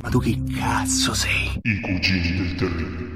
[0.00, 1.58] Ma tu chi cazzo sei?
[1.62, 3.07] I cugini del terribile.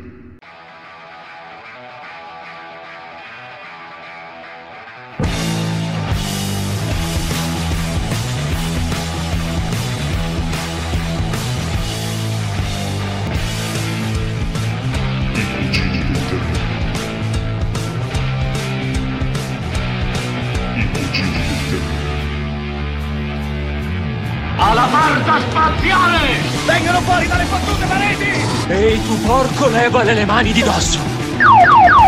[29.13, 30.99] Tu porco, levale le mani di dosso!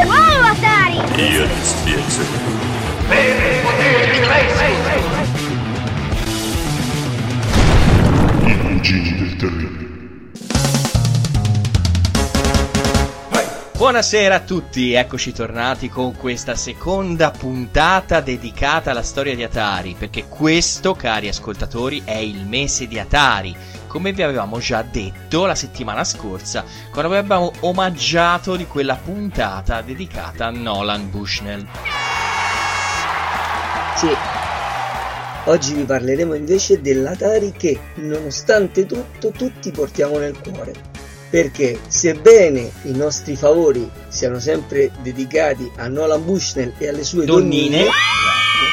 [0.06, 0.96] Wow, Atari!
[1.32, 2.22] Io ti spiezzo.
[3.06, 4.86] Bene, poteri racing!
[8.46, 9.82] I cugini del terribile.
[13.76, 20.24] Buonasera a tutti, eccoci tornati con questa seconda puntata dedicata alla storia di Atari, perché
[20.26, 23.54] questo, cari ascoltatori, è il mese di Atari,
[23.94, 29.82] come vi avevamo già detto la settimana scorsa, quando vi abbiamo omaggiato di quella puntata
[29.82, 31.64] dedicata a Nolan Bushnell.
[33.96, 34.08] Sì.
[35.44, 40.72] Oggi vi parleremo invece dell'Atari che, nonostante tutto, tutti portiamo nel cuore.
[41.30, 47.76] Perché, sebbene i nostri favori siano sempre dedicati a Nolan Bushnell e alle sue Donnine.
[47.76, 47.90] donnine,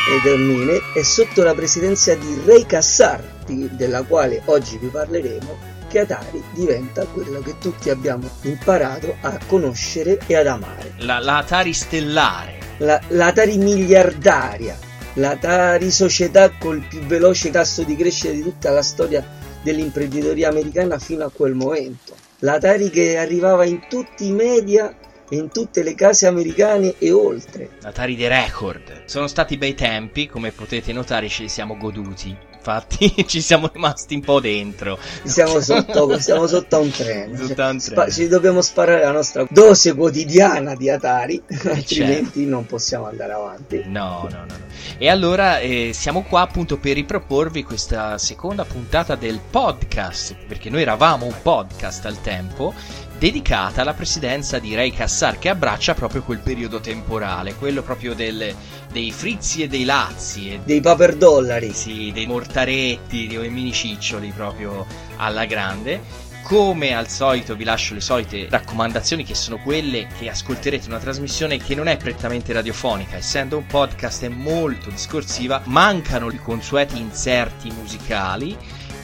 [0.09, 5.69] e donnine, è sotto la presidenza di Ray Kassar, di- della quale oggi vi parleremo,
[5.89, 10.93] che Atari diventa quello che tutti abbiamo imparato a conoscere e ad amare.
[10.97, 12.59] La, la Atari stellare.
[12.77, 14.77] La- l'Atari miliardaria,
[15.15, 19.23] l'Atari società col più veloce tasso di crescita di tutta la storia
[19.61, 22.15] dell'imprenditoria americana fino a quel momento.
[22.39, 27.69] L'Atari che arrivava in tutti i media e in tutte le case americane e oltre.
[27.83, 29.03] Atari dei record.
[29.05, 32.49] Sono stati bei tempi, come potete notare ce li siamo goduti.
[32.61, 34.99] Infatti ci siamo rimasti un po' dentro.
[35.23, 37.35] Siamo sotto, siamo sotto a un treno.
[37.35, 38.11] Sotto un Spa- treno.
[38.11, 42.49] ci dobbiamo sparare la nostra dose quotidiana di Atari, altrimenti certo.
[42.49, 43.81] non possiamo andare avanti.
[43.85, 44.69] No, no, no, no.
[44.99, 50.83] E allora eh, siamo qua appunto per riproporvi questa seconda puntata del podcast, perché noi
[50.83, 52.73] eravamo un podcast al tempo,
[53.21, 58.51] dedicata alla presidenza di Ray Kassar, che abbraccia proprio quel periodo temporale, quello proprio del-
[58.91, 61.71] dei frizzi e dei lazzi, e Dei paper dollari.
[61.71, 64.87] sì, dei mortaretti, dei mini ciccioli proprio
[65.17, 66.29] alla grande.
[66.41, 71.57] Come al solito vi lascio le solite raccomandazioni che sono quelle che ascolterete una trasmissione
[71.59, 77.69] che non è prettamente radiofonica, essendo un podcast è molto discorsiva, mancano i consueti inserti
[77.69, 78.57] musicali,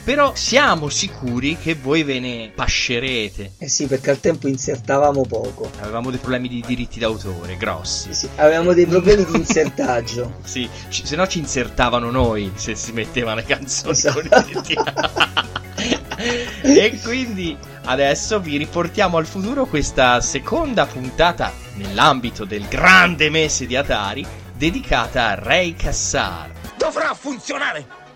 [0.08, 3.52] però siamo sicuri che voi ve ne pascerete.
[3.58, 5.70] Eh sì, perché al tempo insertavamo poco.
[5.80, 8.14] Avevamo dei problemi di diritti d'autore grossi.
[8.14, 10.36] Sì, avevamo dei problemi di insertaggio.
[10.48, 14.22] Sì, ci- se no ci insertavano noi se si mettevano le canzoni Esatto.
[14.22, 14.76] con i diritti.
[16.62, 17.54] e quindi
[17.84, 24.24] adesso vi riportiamo al futuro questa seconda puntata nell'ambito del grande mese di Atari
[24.56, 26.50] dedicata a Ray Kassar.
[26.78, 28.07] Dovrà funzionare!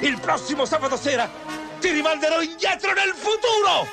[0.00, 1.30] Il prossimo sabato sera
[1.78, 3.86] ti rimanderò indietro nel futuro!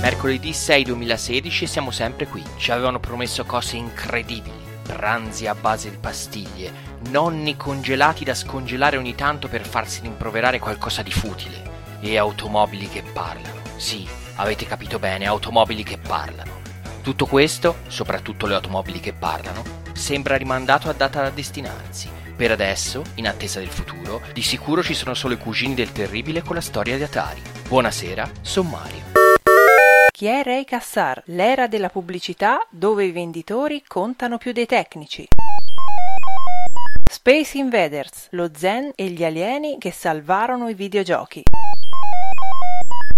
[0.00, 2.42] Mercoledì 6 2016 siamo sempre qui.
[2.56, 4.70] Ci avevano promesso cose incredibili.
[4.82, 6.72] Pranzi a base di pastiglie,
[7.10, 11.62] nonni congelati da scongelare ogni tanto per farsi rimproverare qualcosa di futile
[12.00, 13.60] e automobili che parlano.
[13.76, 16.61] Sì, avete capito bene, automobili che parlano.
[17.02, 22.08] Tutto questo, soprattutto le automobili che parlano, sembra rimandato a data da destinarsi.
[22.36, 26.42] Per adesso, in attesa del futuro, di sicuro ci sono solo i cugini del terribile
[26.42, 27.42] con la storia di Atari.
[27.66, 29.02] Buonasera, sommario.
[30.12, 31.24] Chi è Ray Kassar?
[31.26, 35.26] L'era della pubblicità dove i venditori contano più dei tecnici.
[37.10, 41.42] Space Invaders, lo zen e gli alieni che salvarono i videogiochi.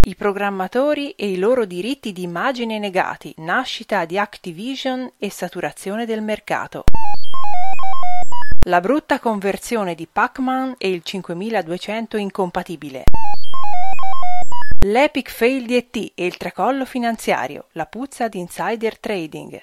[0.07, 6.21] I programmatori e i loro diritti di immagine negati, nascita di Activision e saturazione del
[6.21, 6.85] mercato.
[8.67, 13.05] La brutta conversione di Pac-Man e il 5200 incompatibile.
[14.81, 19.59] L'epic fail di ET e il tracollo finanziario, la puzza di insider trading.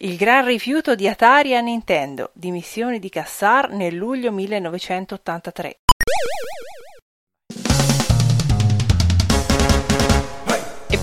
[0.00, 5.78] Il gran rifiuto di Atari a Nintendo, dimissioni di Cassar nel luglio 1983.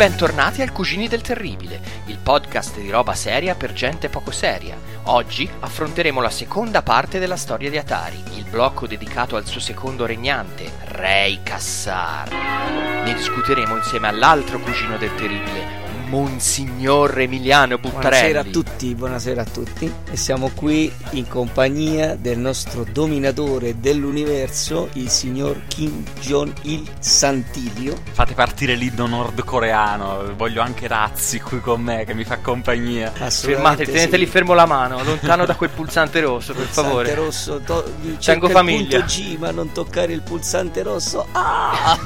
[0.01, 4.75] Bentornati al Cugini del Terribile, il podcast di roba seria per gente poco seria.
[5.03, 10.07] Oggi affronteremo la seconda parte della storia di Atari, il blocco dedicato al suo secondo
[10.07, 12.31] regnante, Ray Kassar.
[12.31, 18.34] Ne discuteremo insieme all'altro cugino del Terribile, Monsignor Emiliano Buttarelli.
[18.34, 19.94] Buonasera a tutti, buonasera a tutti.
[20.12, 27.96] E siamo qui in compagnia del nostro dominatore dell'universo, il signor Kim Jong-il Santilio.
[28.12, 33.10] Fate partire l'inno nordcoreano, voglio anche Razzi qui con me che mi fa compagnia.
[33.12, 34.31] Fermate, teneteli sì.
[34.31, 37.14] fermo la mano, lontano da quel pulsante rosso, per Pulsante favore.
[37.14, 37.90] rosso, to-
[38.22, 39.00] Tengo famiglia.
[39.00, 41.25] punto G, ma non toccare il pulsante rosso.
[41.31, 41.98] Ah!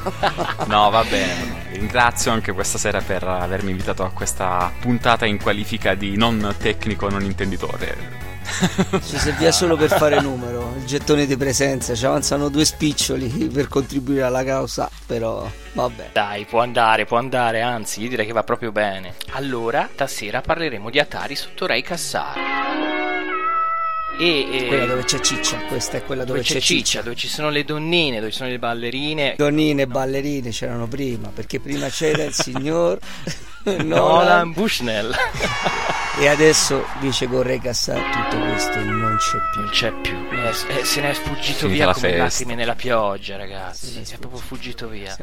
[0.68, 1.65] No, va bene.
[1.76, 7.10] Ringrazio anche questa sera per avermi invitato a questa puntata in qualifica di non tecnico,
[7.10, 8.24] non intenditore.
[9.04, 13.68] Ci serviva solo per fare numero, il gettone di presenza, ci avanzano due spiccioli per
[13.68, 16.12] contribuire alla causa, però vabbè.
[16.14, 19.16] Dai, può andare, può andare, anzi, io direi che va proprio bene.
[19.32, 22.36] Allora, stasera parleremo di Atari sotto Ray Kassar.
[24.18, 27.28] E, e- Quella dove c'è ciccia, questa è quella dove, dove c'è ciccia, dove ci
[27.28, 29.36] sono le donnine, dove ci sono le ballerine.
[29.38, 32.98] Donnine e ballerine c'erano prima, perché prima c'era il signor
[33.84, 35.14] Nolan Bushnell.
[36.20, 39.62] e adesso dice con Re Cassar tutto questo non c'è più.
[39.62, 40.14] Non c'è più.
[40.32, 42.24] Eh, eh, se ne è fuggito Finita via la come festa.
[42.24, 43.94] lacrime nella pioggia, ragazzi.
[43.96, 45.16] Ne è è proprio fuggito via.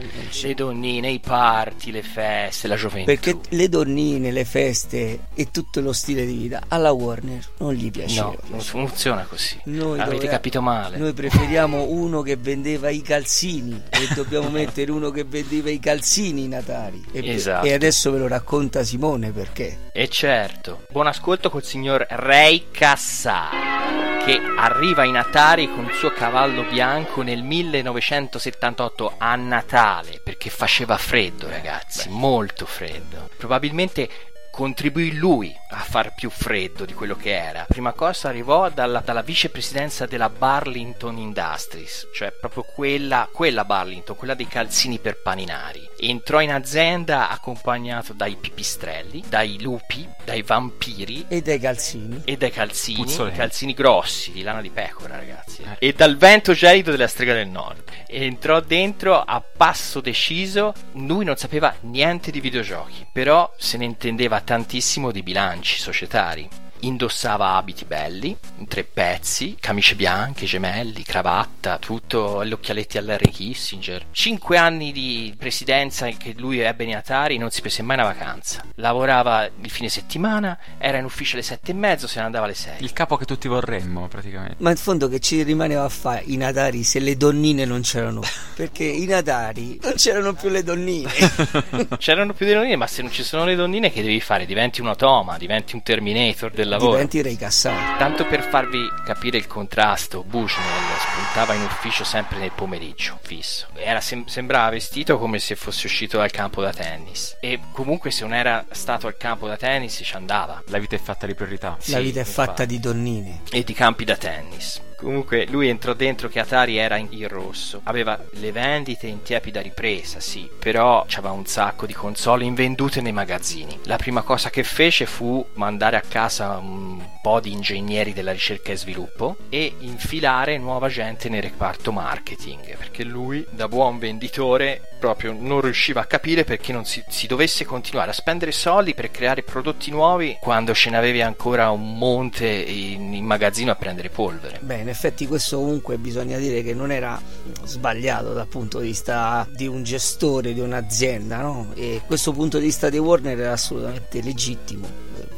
[0.43, 3.07] Le donnine, i party, le feste, la gioventù.
[3.07, 7.91] Perché le donnine, le feste e tutto lo stile di vita alla Warner non gli
[7.91, 8.27] piaceva.
[8.27, 9.59] No, non funziona così.
[9.65, 10.97] Noi Avete dove- capito male.
[10.97, 16.45] Noi preferiamo uno che vendeva i calzini e dobbiamo mettere uno che vendeva i calzini
[16.45, 17.05] in Atari.
[17.13, 17.67] E, Esatto.
[17.67, 19.91] e adesso ve lo racconta Simone perché.
[19.93, 26.13] E certo, buon ascolto col signor Ray Kassar, che arriva in Atari con il suo
[26.13, 33.29] cavallo bianco nel 1978 a Natale, perché faceva freddo ragazzi, molto freddo.
[33.37, 34.09] Probabilmente
[34.53, 37.65] contribuì lui a far più freddo di quello che era.
[37.67, 44.35] Prima cosa arrivò dalla, dalla vicepresidenza della Burlington Industries, cioè proprio quella, quella Burlington, quella
[44.35, 45.89] dei calzini per paninari.
[45.99, 52.21] Entrò in azienda accompagnato dai pipistrelli, dai lupi, dai vampiri E dai calzini.
[52.25, 53.39] e dai calzini, Puzzolenti.
[53.39, 55.63] calzini grossi di lana di pecora, ragazzi.
[55.79, 57.85] E dal vento gelido della strega del nord.
[58.07, 60.75] E entrò dentro a passo deciso.
[60.93, 66.62] Lui non sapeva niente di videogiochi, però se ne intendeva tantissimo di bilanci societari.
[66.85, 68.37] Indossava abiti belli,
[68.67, 74.07] tre pezzi, camicie bianche, gemelli, cravatta, tutto, gli occhialetti all'Harry Kissinger.
[74.11, 78.65] Cinque anni di presidenza che lui ebbe in Atari, non si prese mai una vacanza.
[78.77, 82.55] Lavorava il fine settimana, era in ufficio alle sette e mezzo, se ne andava alle
[82.55, 82.75] sei.
[82.79, 84.57] Il capo che tutti vorremmo, praticamente.
[84.59, 88.21] Ma in fondo che ci rimaneva a fare in Atari se le donnine non c'erano?
[88.21, 88.31] più?
[88.57, 91.11] Perché in Atari non c'erano più le donnine.
[91.99, 94.47] C'erano più donnine, ma se non ci sono le donnine, che devi fare?
[94.47, 96.93] Diventi un automa, diventi un Terminator del lavoro.
[96.93, 97.97] Diventi Ray Cassar.
[97.99, 100.67] Tanto per farvi capire il contrasto, Bushnell
[100.99, 103.69] spuntava in ufficio sempre nel pomeriggio, fisso.
[103.75, 107.37] Era sem- sembrava vestito come se fosse uscito dal campo da tennis.
[107.41, 110.63] E comunque se non era stato al campo da tennis ci andava.
[110.67, 111.77] La vita è fatta di priorità.
[111.87, 113.43] La vita è fatta di donnine.
[113.51, 114.81] e di campi da tennis.
[115.03, 117.81] Comunque lui entrò dentro che Atari era in rosso.
[117.85, 123.11] Aveva le vendite in tiepida ripresa, sì, però c'aveva un sacco di console invendute nei
[123.11, 123.81] magazzini.
[123.85, 128.71] La prima cosa che fece fu mandare a casa un po' di ingegneri della ricerca
[128.71, 135.35] e sviluppo e infilare nuova gente nel reparto marketing, perché lui, da buon venditore, proprio
[135.37, 139.43] non riusciva a capire perché non si, si dovesse continuare a spendere soldi per creare
[139.43, 144.61] prodotti nuovi quando ce n'avevi ancora un monte in, in magazzino a prendere polvere.
[144.63, 147.21] Beh, in effetti questo comunque bisogna dire che non era
[147.65, 151.73] sbagliato dal punto di vista di un gestore di un'azienda, no?
[151.75, 154.87] E questo punto di vista di Warner era assolutamente legittimo,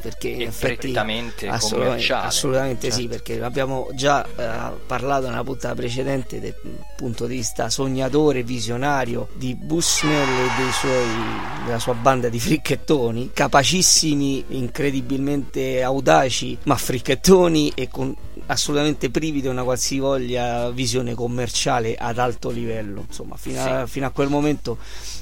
[0.04, 0.94] perché in E effetti
[1.46, 3.08] assolutamente, assolutamente sì, Certo.
[3.08, 6.54] perché abbiamo già eh, parlato nella puntata precedente del
[6.94, 11.06] punto di vista sognatore, visionario di Bushnell e dei suoi,
[11.64, 18.14] della sua banda di fricchettoni, capacissimi, incredibilmente audaci, ma fricchettoni e con
[18.46, 23.04] assolutamente privi di una qualsivoglia visione commerciale ad alto livello.
[23.06, 24.78] Insomma, fino, a, fino a quel momento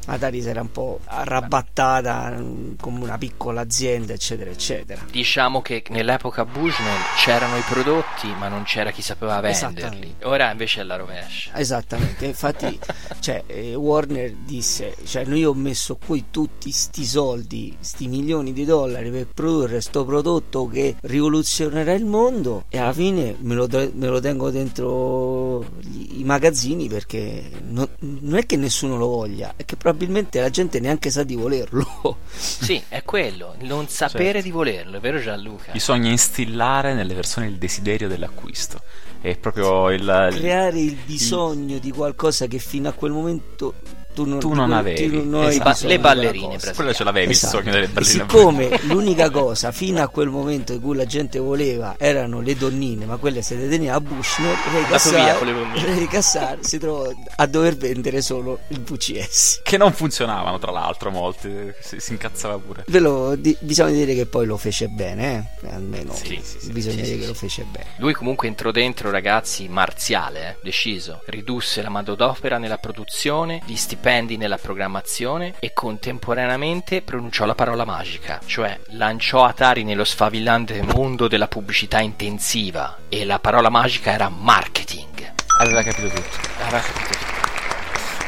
[0.06, 5.00] Atari si era un po' arrabattata mm, come una piccola azienda, eccetera, eccetera.
[5.10, 10.16] Diciamo che nell'epoca Bushnell c'erano i prodotti, ma non c'era chi sapeva venderli.
[10.22, 11.54] Ora invece è la rovescia.
[11.54, 12.78] Esattamente, infatti
[13.20, 18.64] cioè, eh, Warner disse, cioè noi ho messo qui tutti sti soldi, sti milioni di
[18.64, 24.08] dollari per produrre sto prodotto che rivoluzionerà il mondo e alla fine me lo, me
[24.08, 29.64] lo tengo dentro gli, i magazzini perché non, non è che nessuno lo voglia, è
[29.64, 31.90] che probabilmente la gente neanche sa di volerlo.
[32.62, 34.42] Sì, è quello, non sapere Certo.
[34.42, 35.72] di volerlo, è vero Gianluca?
[35.72, 38.80] Bisogna instillare nelle persone il desiderio dell'acquisto.
[39.20, 40.28] È proprio il.
[40.32, 43.74] Creare il bisogno di qualcosa che fino a quel momento
[44.12, 45.10] tu non, Tu di non quel- avevi.
[45.10, 45.68] tu non Esatto.
[45.68, 46.72] Le di quella ballerine, cosa.
[46.72, 47.56] Quello ce l'avevi Esatto.
[47.56, 48.24] il sogno delle E ballerine.
[48.28, 53.04] siccome l'unica cosa fino a quel momento in cui la gente voleva erano le donnine,
[53.06, 58.20] ma quelle se le teneva a Bushner, Ray Cassar, Cassar si trovò a dover vendere
[58.20, 59.60] solo il VCS.
[59.62, 61.50] Che non funzionavano, tra l'altro, molti.
[61.80, 62.84] Si, si incazzava pure.
[62.88, 65.68] Ve lo, di- bisogna dire che poi lo fece bene, eh?
[65.70, 67.28] almeno Sì, sì, sì, bisogna sì, dire sì, che sì.
[67.28, 67.86] lo fece bene.
[67.96, 71.22] Lui comunque entrò dentro, ragazzi, marziale, eh, deciso.
[71.26, 74.00] Ridusse la manodopera nella produzione, gli stipendi
[74.36, 81.46] nella programmazione e contemporaneamente pronunciò la parola magica, cioè lanciò Atari nello sfavillante mondo della
[81.46, 85.32] pubblicità intensiva e la parola magica era marketing.
[85.60, 86.36] Aveva capito tutto.
[86.62, 87.32] Aveva capito tutto.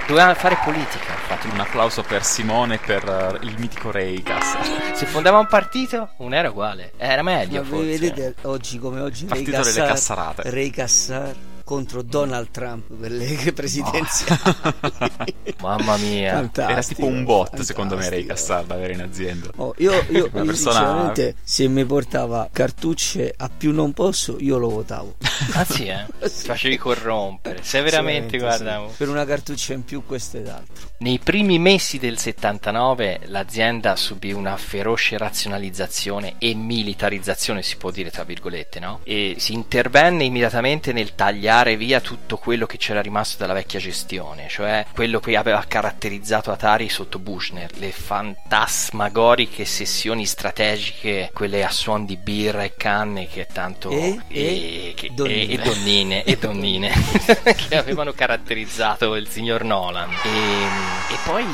[0.06, 1.48] Doveva fare politica, infatti.
[1.48, 4.64] Un applauso per Simone e per eh, il mitico Ray Cassar.
[4.94, 7.74] Se fondava un partito, non era uguale, era meglio Ma forse.
[7.74, 10.50] voi vedete oggi come oggi Ray Partito delle Cassar, cassarate.
[10.50, 15.34] Ray Cassar contro Donald Trump per le presidenziali.
[15.60, 16.34] Mamma mia.
[16.34, 18.34] Fantastico, Era tipo un bot, secondo me, Ray fantastico.
[18.34, 19.50] Cassar da avere in azienda.
[19.56, 24.58] Oh, io, io, io persona- sinceramente se mi portava cartucce a più non posso io
[24.58, 25.16] lo votavo
[25.52, 26.06] Ah sì, eh?
[26.20, 27.62] Ti facevi corrompere.
[27.62, 28.86] Se veramente, guarda...
[28.88, 28.94] sì.
[28.96, 34.32] per una cartuccia in più questo ed altro Nei primi mesi del 79 l'azienda subì
[34.32, 39.00] una feroce razionalizzazione e militarizzazione, si può dire tra virgolette, no?
[39.04, 44.48] E si intervenne immediatamente nel tagliare via tutto quello che c'era rimasto dalla vecchia gestione,
[44.48, 52.06] cioè quello che aveva caratterizzato Atari sotto Bushner, le fantasmagoriche sessioni strategiche, quelle a suon
[52.06, 54.20] di birra e canne che tanto E?
[54.28, 54.92] E?
[54.96, 55.42] che- Donnine.
[55.48, 56.92] e- e donnine e donnine
[57.68, 61.46] che avevano caratterizzato il signor Nolan e, e poi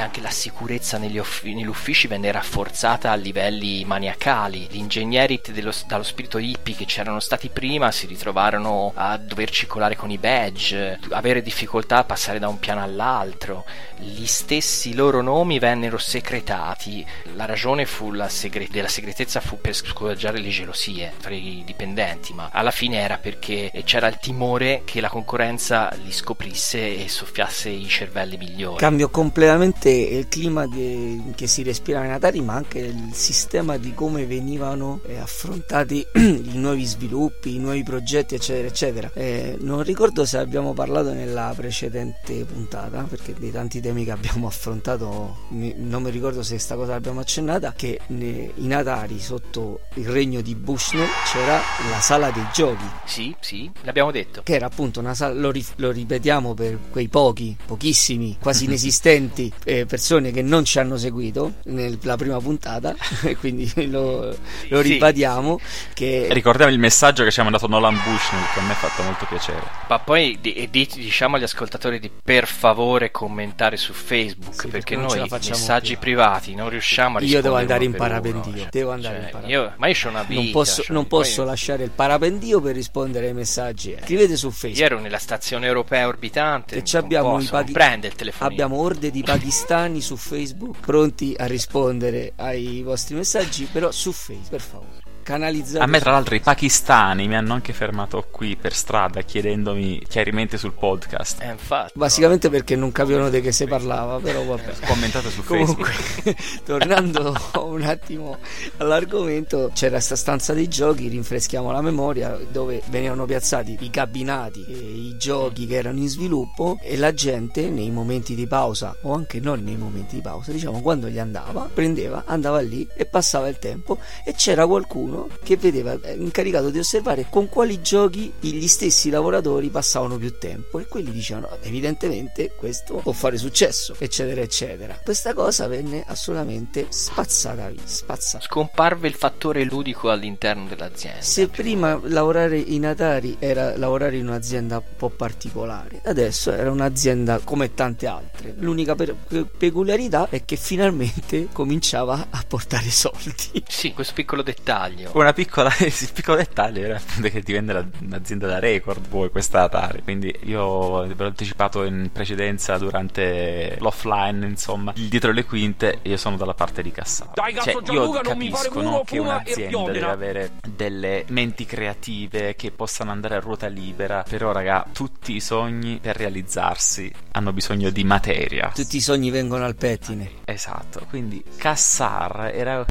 [0.00, 4.66] anche la sicurezza negli, off- negli uffici venne rafforzata a livelli maniacali.
[4.70, 9.96] Gli ingegneri dello, dallo spirito hippie che c'erano stati prima si ritrovarono a dover circolare
[9.96, 13.64] con i badge avere difficoltà a passare da un piano all'altro.
[13.96, 17.04] Gli stessi loro nomi vennero secretati.
[17.34, 22.48] La ragione la segre- della segretezza fu per scoraggiare le gelosie tra i dipendenti ma
[22.52, 27.86] alla fine era perché c'era il timore che la concorrenza li scoprisse e soffiasse i
[27.86, 33.10] cervelli migliori cambio completamente il clima di- che si respirava in Atari ma anche il
[33.12, 39.10] sistema di come venivano eh, affrontati i nuovi sviluppi i nuovi progetti eccetera eccetera.
[39.14, 44.46] Eh, non ricordo se abbiamo parlato nella precedente puntata perché dei tanti temi che abbiamo
[44.48, 49.80] affrontato mi- non mi ricordo se sta cosa l'abbiamo accennata che ne- in Atari sotto
[49.94, 52.84] il regno di Bushnell c'era la sala dei giochi.
[53.04, 54.42] Sì sì l'abbiamo detto.
[54.42, 59.52] Che era appunto una sala, lo, rif- lo ripetiamo per quei pochi, pochissimi, quasi inesistenti
[59.64, 64.26] eh, persone che non ci hanno seguito nella prima puntata, e quindi lo,
[64.68, 65.58] lo Sì, ribadiamo
[65.94, 69.02] che Ricordiamo il messaggio che ci ha mandato Nolan Bushnell, che a me ha fatto
[69.02, 69.62] molto piacere.
[69.88, 74.68] Ma poi di- e di- diciamo agli ascoltatori di per favore commentare su Facebook Sì,
[74.68, 75.98] perché perché noi messaggi più.
[76.00, 79.22] privati non riusciamo a Io rispondere devo andare in per parapendio, cioè, devo andare in
[79.22, 79.62] cioè, parapendio.
[79.62, 82.60] io- ma io c'ho una vita non posso, cioè, non poi- posso lasciare il parapendio
[82.60, 83.92] per rispondere ai messaggi.
[83.92, 84.00] eh.
[84.02, 84.78] Scrivete su Facebook.
[84.78, 86.76] Io ero nella stazione europea orbitante.
[86.76, 88.39] che ci abbiamo, posso, i paghi- non prende il telefono.
[88.40, 94.48] Abbiamo orde di pakistani su Facebook pronti a rispondere ai vostri messaggi, però su Facebook,
[94.50, 94.99] per favore.
[95.30, 100.02] Canalizzate A me, tra l'altro, i pakistani mi hanno anche fermato qui per strada chiedendomi
[100.08, 101.40] chiarimenti sul podcast.
[101.40, 101.92] Eh, infatti.
[101.94, 104.72] Basicamente perché non capivano di che si parlava, però vabbè.
[104.84, 106.62] Commentate su Comunque, Facebook.
[106.66, 107.32] tornando
[107.62, 108.38] un attimo
[108.78, 114.74] all'argomento, c'era sta stanza dei giochi, rinfreschiamo la memoria, dove venivano piazzati i cabinati e
[114.74, 119.38] i giochi che erano in sviluppo e la gente nei momenti di pausa, o anche
[119.38, 123.60] non nei momenti di pausa, diciamo quando gli andava, prendeva, andava lì e passava il
[123.60, 129.10] tempo e c'era qualcuno che vedeva eh, incaricato di osservare con quali giochi gli stessi
[129.10, 135.34] lavoratori passavano più tempo e quelli dicevano evidentemente questo può fare successo eccetera eccetera questa
[135.34, 141.20] cosa venne assolutamente spazzata via spazzata Scomparve il fattore ludico all'interno dell'azienda.
[141.22, 147.40] se prima lavorare in Atari era lavorare in un'azienda un po' particolare, adesso era un'azienda
[147.42, 148.54] come tante altre.
[148.58, 153.62] L'unica per- pe- peculiarità è che finalmente cominciava a portare soldi.
[153.66, 154.99] Sì, questo piccolo dettaglio.
[155.12, 160.02] Una piccola, il piccolo dettaglio era che divenne un'azienda da record poi questa Atari.
[160.02, 166.36] Quindi io ve l'ho anticipato in precedenza durante l'offline, insomma, dietro le quinte, io sono
[166.36, 167.32] dalla parte di Cassaro.
[167.34, 171.24] Dai, cazzo, Cioè, Gianluca, io non mi fare capisco no, che un'azienda deve avere delle
[171.28, 177.12] menti creative che possano andare a ruota libera, però raga, tutti i sogni per realizzarsi
[177.32, 178.70] hanno bisogno di materia.
[178.74, 180.30] Tutti i sogni vengono al pettine.
[180.44, 182.84] Esatto, quindi Cassar era,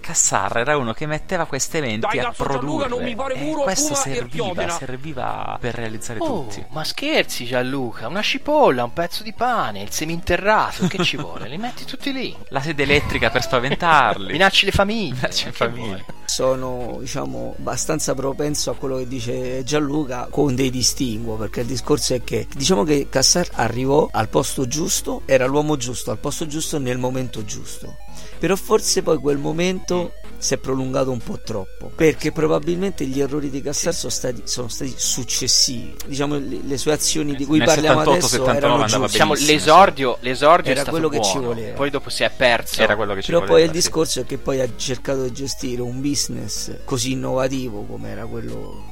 [0.00, 3.38] Cassar era uno che metteva queste menti Dai, a Gianluca, produrre non mi fare e
[3.38, 6.64] culo, questo fuma e serviva, serviva per realizzare Oh, tutti.
[6.70, 11.48] ma scherzi Gianluca, una cipolla, un pezzo di pane, il seminterrato, che ci vuole?
[11.48, 12.36] Li metti tutti lì.
[12.48, 14.30] La sede elettrica per spaventarli.
[14.32, 15.14] Minacci le famiglie.
[15.14, 16.04] Minacci le famiglie.
[16.24, 22.14] Sono, diciamo, abbastanza propenso a quello che dice Gianluca con dei distinguo, perché il discorso
[22.14, 26.78] è che diciamo che Cassar arrivò al posto giusto, era l'uomo giusto, al posto giusto
[26.78, 27.96] nel momento giusto.
[28.42, 33.50] Però forse poi quel momento si è prolungato un po' troppo, perché probabilmente gli errori
[33.50, 35.94] di Cassar sono stati, sono stati successivi.
[36.04, 39.06] Diciamo le, le sue azioni di cui Nel parliamo 78, adesso 79 erano.
[39.06, 41.74] Diciamo, l'esordio, l'esordio Era è stato quello che ci buono, voleva.
[41.76, 42.82] poi dopo si è perso.
[42.82, 43.76] Era quello che ci Però voleva, poi il sì.
[43.76, 48.91] discorso è che poi ha cercato di gestire un business così innovativo come era quello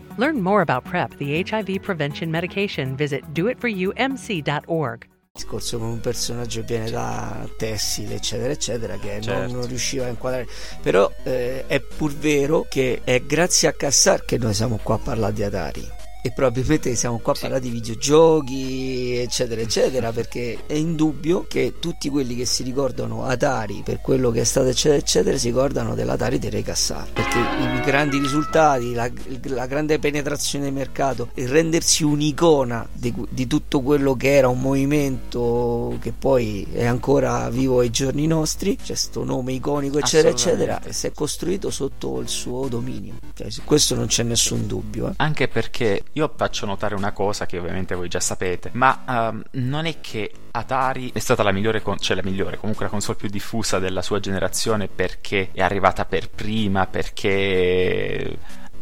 [0.21, 2.95] Learn more about PrEP, the HIV prevention medication.
[2.95, 5.03] Visit doitforyoumc.org.
[5.03, 9.51] Il discorso con un personaggio viene da tessile, eccetera, eccetera, che Certo.
[9.51, 10.45] non riusciva a inquadrare.
[10.83, 14.99] Però eh, è pur vero che è grazie a Cassar che noi siamo qua a
[14.99, 16.00] parlare di Atari.
[16.23, 22.09] E probabilmente siamo qua a parlare di videogiochi, eccetera, eccetera, perché è indubbio che tutti
[22.09, 26.37] quelli che si ricordano Atari per quello che è stato, eccetera, eccetera, si ricordano dell'Atari
[26.37, 27.11] di Ray Cassar.
[27.11, 29.09] Perché i grandi risultati, la,
[29.45, 34.59] la grande penetrazione di mercato, il rendersi un'icona di, di tutto quello che era un
[34.59, 40.81] movimento che poi è ancora vivo ai giorni nostri, c'è sto nome iconico, eccetera, eccetera,
[40.83, 43.15] e si è costruito sotto il suo dominio.
[43.33, 45.09] Cioè, su questo non c'è nessun dubbio.
[45.09, 45.13] eh.
[45.17, 49.85] Anche perché io faccio notare una cosa che ovviamente voi già sapete, ma ehm, non
[49.85, 53.29] è che Atari è stata la migliore, con- cioè la migliore, comunque la console più
[53.29, 58.37] diffusa della sua generazione perché è arrivata per prima, perché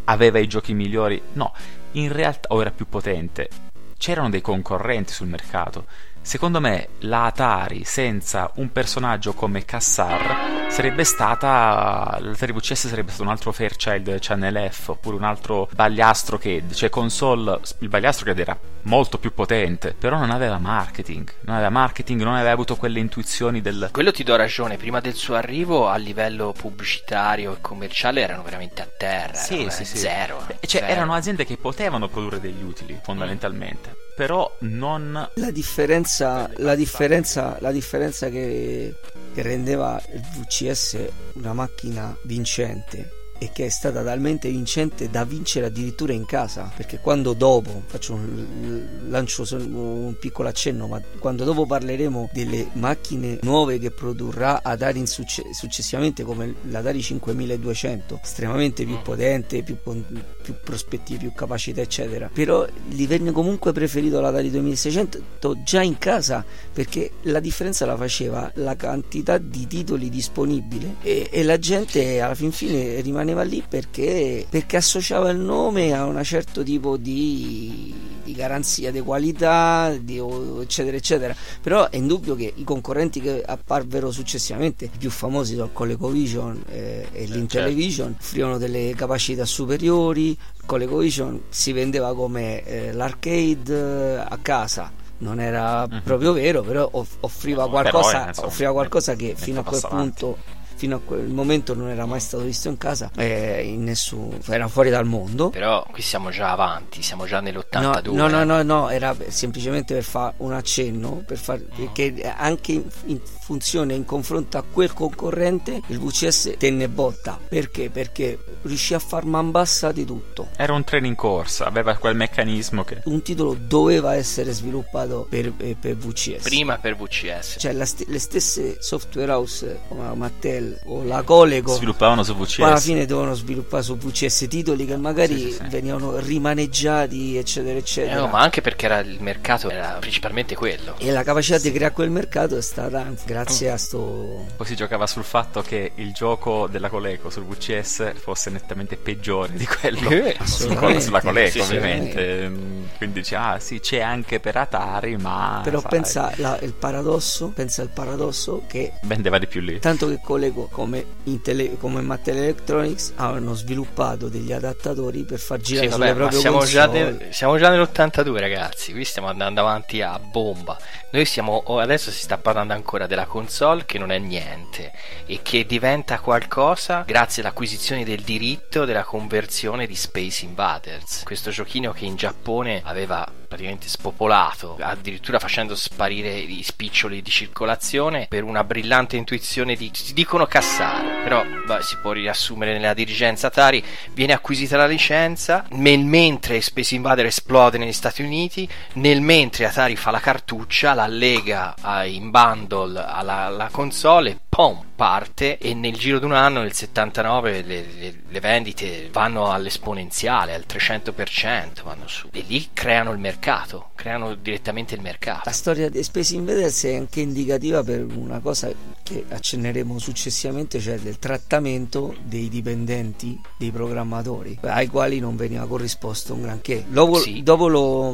[0.05, 1.21] aveva i giochi migliori.
[1.33, 1.53] No,
[1.91, 3.49] in realtà, o era più potente,
[3.97, 5.85] c'erano dei concorrenti sul mercato.
[6.29, 13.23] Secondo me la Atari senza un personaggio come Cassar sarebbe stata l'Atari VCS sarebbe stato
[13.23, 18.39] un altro Fairchild Channel F oppure un altro Bagliastro che cioè console il Bagliastro che
[18.39, 22.99] era molto più potente però non aveva marketing non aveva marketing non aveva avuto quelle
[22.99, 28.21] intuizioni del Quello ti do ragione, prima del suo arrivo a livello pubblicitario e commerciale
[28.21, 29.97] erano veramente a terra, Sì, erano sì, sì.
[29.97, 30.45] zero.
[30.45, 30.85] cioè zero.
[30.85, 37.71] erano aziende che potevano produrre degli utili fondamentalmente però non La differenza, la differenza, la
[37.71, 38.93] differenza che,
[39.33, 40.97] che rendeva il VCS
[41.33, 46.99] una macchina vincente e che è stata talmente vincente da vincere addirittura in casa perché
[46.99, 53.79] quando dopo faccio un lancio un piccolo accenno ma quando dopo parleremo delle macchine nuove
[53.79, 61.33] che produrrà Atari succe- successivamente come l'Atari 5200 estremamente più potente più, più prospettive più
[61.33, 62.29] capacità eccetera.
[62.31, 68.51] Però gli venne comunque preferito l'Atari 2600 già in casa perché la differenza la faceva
[68.55, 74.45] la quantità di titoli disponibili e, e la gente alla fin fine rimaneva lì perché,
[74.49, 80.21] perché associava il nome a un certo tipo di, di garanzia di qualità di-
[80.61, 81.35] eccetera eccetera.
[81.61, 87.07] Però è indubbio che i concorrenti che apparvero successivamente i più famosi sono ColecoVision eh,
[87.11, 90.37] e l'Intellivision offrivano delle capacità superiori.
[90.65, 94.91] ColecoVision si vendeva come eh, l'arcade eh, a casa.
[95.21, 97.71] Non era proprio vero però off- offriva Mhm.
[97.71, 100.37] Però, qualcosa, eh, insomma, offriva qualcosa che fino a quel punto
[100.79, 104.69] fino a quel momento non era mai stato visto in casa, eh, in nessun, era
[104.69, 105.49] fuori dal mondo.
[105.49, 108.13] Però qui siamo già avanti, siamo già nell'82.
[108.13, 112.83] No, no, no, no, era semplicemente per fare un accenno, per far, perché anche in,
[113.07, 117.39] in funzione in confronto a quel concorrente il VCS tenne botta.
[117.47, 117.89] Perché?
[117.89, 120.49] Perché riuscì a far man bassa di tutto.
[120.55, 123.01] Era un treno in corsa, aveva quel meccanismo che...
[123.05, 126.43] Un titolo doveva essere sviluppato per, eh, per VCS.
[126.43, 127.55] Prima per VCS.
[127.57, 132.59] Cioè st- le stesse software house come Mattel o la Coleco sviluppavano su VCS.
[132.59, 135.67] alla fine dovevano sviluppare su VCS titoli che magari sì, sì, sì.
[135.69, 138.15] venivano rimaneggiati eccetera eccetera.
[138.15, 140.93] Eh, no, ma anche perché era il mercato era principalmente quello.
[140.99, 143.03] E la capacità di creare quel mercato è stata
[143.43, 143.73] grazie mm.
[143.73, 144.45] a sto...
[144.55, 149.53] Poi si giocava sul fatto che il gioco della Coleco sul VCS fosse nettamente peggiore
[149.53, 152.87] di quello eh, sulla Coleco ovviamente.
[152.97, 155.61] Quindi dice, ah sì c'è anche per Atari ma...
[155.63, 155.89] Però sai.
[155.89, 158.93] pensa la, il paradosso, pensa al paradosso che...
[159.03, 159.79] Vendeva di più lì.
[159.79, 161.05] Tanto che Coleco come,
[161.41, 166.39] tele, come Mattel Electronics avevano sviluppato degli adattatori per far girare sì, sulle vabbè, proprie
[166.39, 170.77] siamo già, de- siamo già nell'82 ragazzi, qui stiamo andando avanti a bomba.
[171.11, 174.91] Noi siamo, adesso si sta parlando ancora della console che non è niente
[175.25, 181.23] e che diventa qualcosa grazie all'acquisizione del diritto della conversione di Space Invaders.
[181.23, 188.27] Questo giochino che in Giappone aveva praticamente spopolato, addirittura facendo sparire i spiccioli di circolazione
[188.29, 193.47] per una brillante intuizione di si dicono cassare, però beh, si può riassumere nella dirigenza
[193.47, 193.83] Atari,
[194.13, 199.95] viene acquisita la licenza, nel mentre Space Invader esplode negli Stati Uniti, nel mentre Atari
[199.95, 201.73] fa la cartuccia, la lega
[202.05, 207.61] in bundle alla, alla console, pom, parte e nel giro di un anno, nel 79,
[207.61, 213.91] le, le, le vendite vanno all'esponenziale, al 300%, vanno su e lì creano il mercato,
[213.95, 215.43] creano direttamente il mercato.
[215.45, 218.69] La storia di Space Invaders è anche indicativa per una cosa
[219.01, 226.33] che accenneremo successivamente, cioè del trattamento dei dipendenti, dei programmatori, ai quali non veniva corrisposto
[226.33, 226.83] un granché.
[226.85, 227.43] Dopo, Sì.
[227.43, 228.13] dopo lo,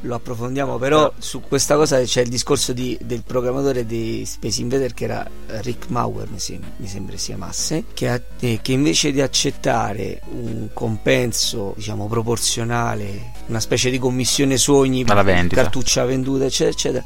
[0.00, 4.94] lo approfondiamo, però su questa cosa c'è il discorso di- del programmatore di Space Invader
[4.94, 9.12] che era Rick Mauer, mi, sem- mi sembra si chiamasse, che, ha- eh, che invece
[9.12, 15.62] di accettare un compenso, diciamo, proporzionale, una specie di commissione sogni Alla vendita.
[15.62, 17.04] cartuccia venduta, eccetera, eccetera,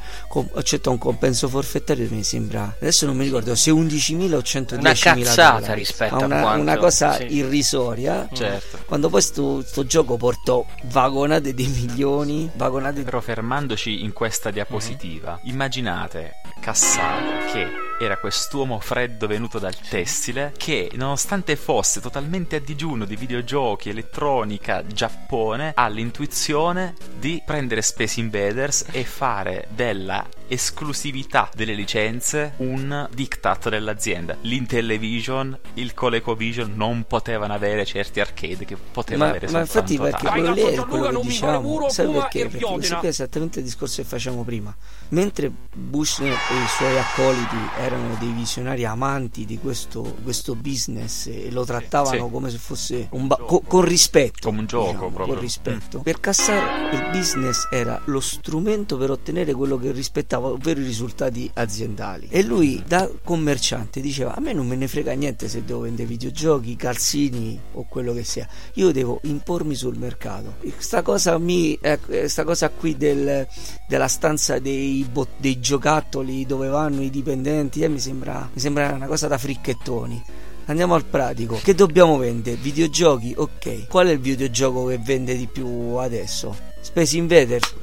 [0.55, 4.93] accetta un compenso forfettario, mi sembra, adesso non mi ricordo se 11.000 o 110.000 Una
[4.95, 5.79] cazzata dollari.
[5.79, 7.35] rispetto a una, quanto- una cosa sì.
[7.37, 8.29] irrisoria.
[8.33, 8.79] Certo.
[8.85, 15.39] Quando poi sto, sto gioco portò vagonate di milioni, vagonate Però fermandoci in questa diapositiva,
[15.45, 23.05] immaginate Cassaro che era quest'uomo freddo venuto dal tessile che, nonostante fosse totalmente a digiuno
[23.05, 30.38] di videogiochi, elettronica, Giappone, ha l'intuizione di prendere Space Invaders e fare della that.
[30.49, 34.37] Esclusività delle licenze un diktat dell'azienda.
[34.43, 40.27] L'Intellivision, il ColecoVision non potevano avere certi arcade che poteva ma, avere ma infatti perché
[40.27, 42.49] quello lì è quello che diciamo sai perché?
[42.49, 44.75] perché questo qui è esattamente il discorso che facciamo prima
[45.11, 51.51] mentre Bush e i suoi accoliti erano dei visionari amanti di questo, questo business e
[51.51, 52.31] lo trattavano sì.
[52.31, 55.35] come se fosse un ba- co- con rispetto Come un gioco diciamo, proprio.
[55.35, 60.81] con rispetto per Cassaro il business era lo strumento per ottenere quello che rispettava ovvero
[60.81, 65.49] i risultati aziendali e lui da commerciante diceva a me non me ne frega niente
[65.49, 71.03] se devo vendere videogiochi calzini o quello che sia io devo impormi sul mercato questa
[71.03, 73.47] cosa mi eh, sta cosa qui del-
[73.89, 78.93] della stanza dei, bot- dei giocattoli dove vanno i dipendenti eh, mi sembra mi sembra
[78.93, 80.23] una cosa da fricchettoni
[80.69, 81.59] Andiamo al pratico.
[81.63, 82.57] Che dobbiamo vendere?
[82.57, 83.33] Videogiochi?
[83.35, 83.87] Ok.
[83.89, 86.55] Qual è il videogioco che vende di più adesso?
[86.83, 87.75] Space Invaders.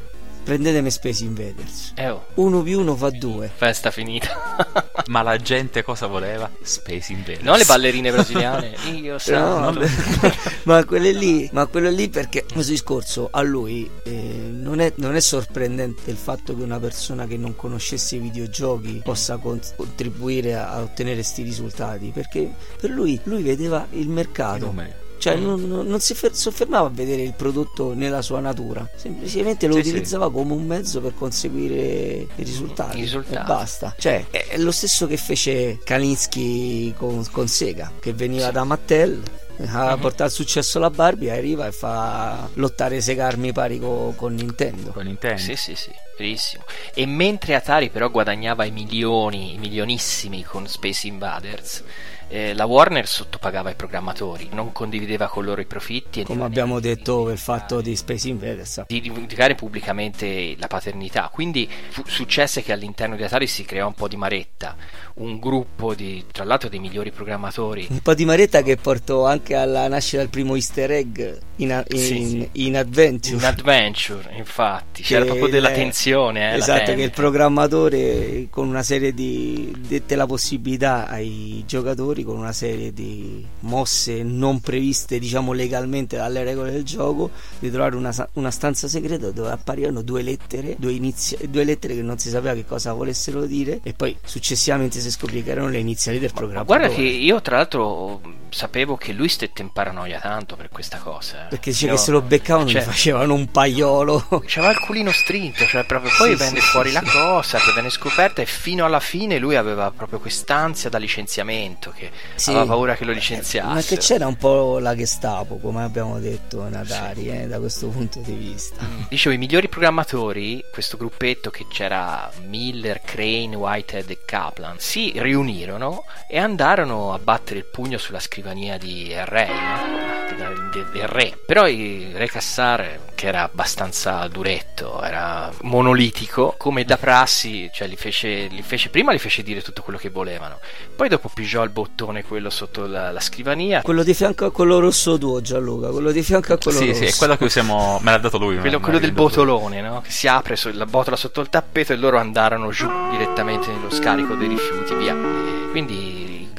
[0.45, 1.93] Prendetemi Space Invaders.
[1.95, 3.51] Eh oh, 1 più 1 fa 2.
[3.55, 4.63] festa finita.
[5.07, 6.49] Ma la gente cosa voleva?
[6.61, 7.41] Space Invaders.
[7.41, 8.75] non le ballerine brasiliane.
[8.93, 9.81] Io No, santo.
[10.63, 14.11] ma quelle lì, ma quello lì perché questo discorso a lui eh,
[14.51, 19.01] non, è, non è sorprendente il fatto che una persona che non conoscesse i videogiochi
[19.03, 24.65] possa con- contribuire a, a ottenere questi risultati perché per lui lui vedeva il mercato
[24.67, 24.93] numeri.
[25.31, 28.87] Cioè non, non- non si fer- soffermava a vedere il prodotto nella sua natura.
[28.95, 33.35] Semplicemente lo Sì, utilizzava come un mezzo per conseguire i risultati, I risultati.
[33.35, 33.95] e basta.
[33.97, 39.21] Cioè è, lo stesso che fece Kalinsky con, con Sega che veniva da Mattel
[39.67, 44.33] a portare al successo la Barbie arriva e fa lottare Sega armi pari co- con
[44.35, 44.91] Nintendo.
[44.91, 45.41] Con Nintendo.
[45.41, 46.63] Sì, sì, sì, verissimo.
[46.93, 51.83] E mentre Atari però guadagnava i milioni, i milionissimi con Space Invaders,
[52.27, 56.23] eh, la Warner sottopagava i programmatori, non condivideva con loro i profitti.
[56.23, 58.85] Come abbiamo detto per il fatto di Space Invaders.
[58.87, 61.29] Di divulgare pubblicamente la paternità.
[61.31, 64.75] Quindi fu- successe che all'interno di Atari si creò un po' di maretta.
[65.15, 67.87] Un gruppo di, tra l'altro, dei migliori programmatori.
[67.89, 71.83] Un po' di maretta che portò anche alla nascita del primo easter egg in, a-
[71.89, 72.49] in, Sì, sì.
[72.65, 73.35] in Adventure.
[73.37, 76.53] In Adventure, infatti, c'era Che proprio della tensione.
[76.53, 82.37] Eh, esatto, che il programmatore con una serie di dette la possibilità ai giocatori con
[82.37, 88.13] una serie di mosse non previste diciamo legalmente dalle regole del gioco di trovare una,
[88.33, 92.53] una stanza segreta dove apparivano due lettere due, inizi- due lettere che non si sapeva
[92.53, 96.63] che cosa volessero dire e poi successivamente si scoprì che erano le iniziali del programma
[96.63, 101.44] Guarda che io tra l'altro sapevo che lui stette in paranoia tanto per questa cosa.
[101.45, 101.49] Eh.
[101.49, 105.11] perché dice Io- che se lo beccavano cioè, gli facevano un paiolo C'aveva il culino
[105.11, 108.45] strinto, cioè proprio poi Sì, venne sì, fuori sì, la cosa che venne scoperta e
[108.45, 112.11] fino alla fine lui aveva proprio quest'ansia da licenziamento che
[112.47, 113.95] aveva paura che lo ma licenziasse.
[113.95, 118.33] che c'era un po' la Gestapo come abbiamo detto Natari eh, da questo punto di
[118.33, 125.13] vista Dicevo, i migliori programmatori, questo gruppetto che c'era Miller, Crane, Whitehead e Kaplan, si
[125.15, 130.35] riunirono e andarono a battere il pugno sulla scrivania di Ray, no?
[130.71, 131.34] Del- del re.
[131.45, 137.95] Però il re Cassar, che era abbastanza duretto, era monolitico, come da prassi, cioè li
[137.95, 140.59] fece, li fece- prima li fece dire tutto quello che volevano,
[140.95, 143.81] poi dopo pigiò il bottone quello sotto la, la scrivania.
[143.83, 147.03] quello di fianco a quello rosso tuo Gianluca quello di fianco a quello Sì, rosso
[147.03, 147.99] sì, è quello che usiamo.
[148.01, 148.57] Me l'ha dato lui.
[148.57, 150.01] Quello, quello del botolone, no?
[150.01, 153.91] Che si apre so- la botola sotto il tappeto e loro andarono giù direttamente nello
[153.91, 155.13] scarico dei rifiuti, via.
[155.13, 156.14] E quindi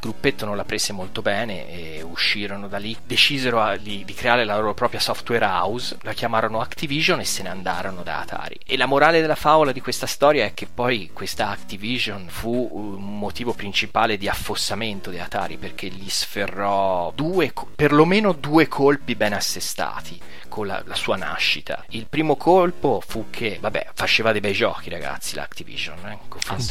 [0.06, 2.96] gruppetto non la prese molto bene e uscirono da lì.
[3.04, 7.42] Decisero a- di, di creare la loro propria software house, la chiamarono Activision e se
[7.42, 8.58] ne andarono da Atari.
[8.64, 13.18] E la morale della favola di questa storia è che poi questa Activision fu un
[13.18, 20.18] motivo principale di affossamento di Atari perché gli sferrò due, perlomeno due colpi ben assestati
[20.48, 21.84] con la, la sua nascita.
[21.90, 25.98] Il primo colpo fu che, vabbè, faceva dei bei giochi, ragazzi, l'Activision.
[26.06, 26.18] Eh?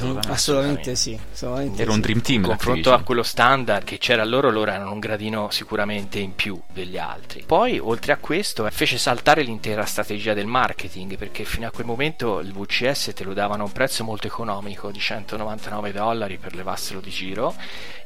[0.03, 2.01] Mhm, assolutamente sì assolutamente Era un sì.
[2.01, 2.41] dream team.
[2.43, 6.97] confronto a quello standard che c'era loro, loro erano un gradino sicuramente in più degli
[6.97, 7.43] altri.
[7.45, 12.39] Poi, oltre a questo, fece saltare l'intera strategia del marketing perché fino a quel momento
[12.39, 17.01] il VCS te lo davano a un prezzo molto economico di 199 dollari per levarselo
[17.01, 17.53] di giro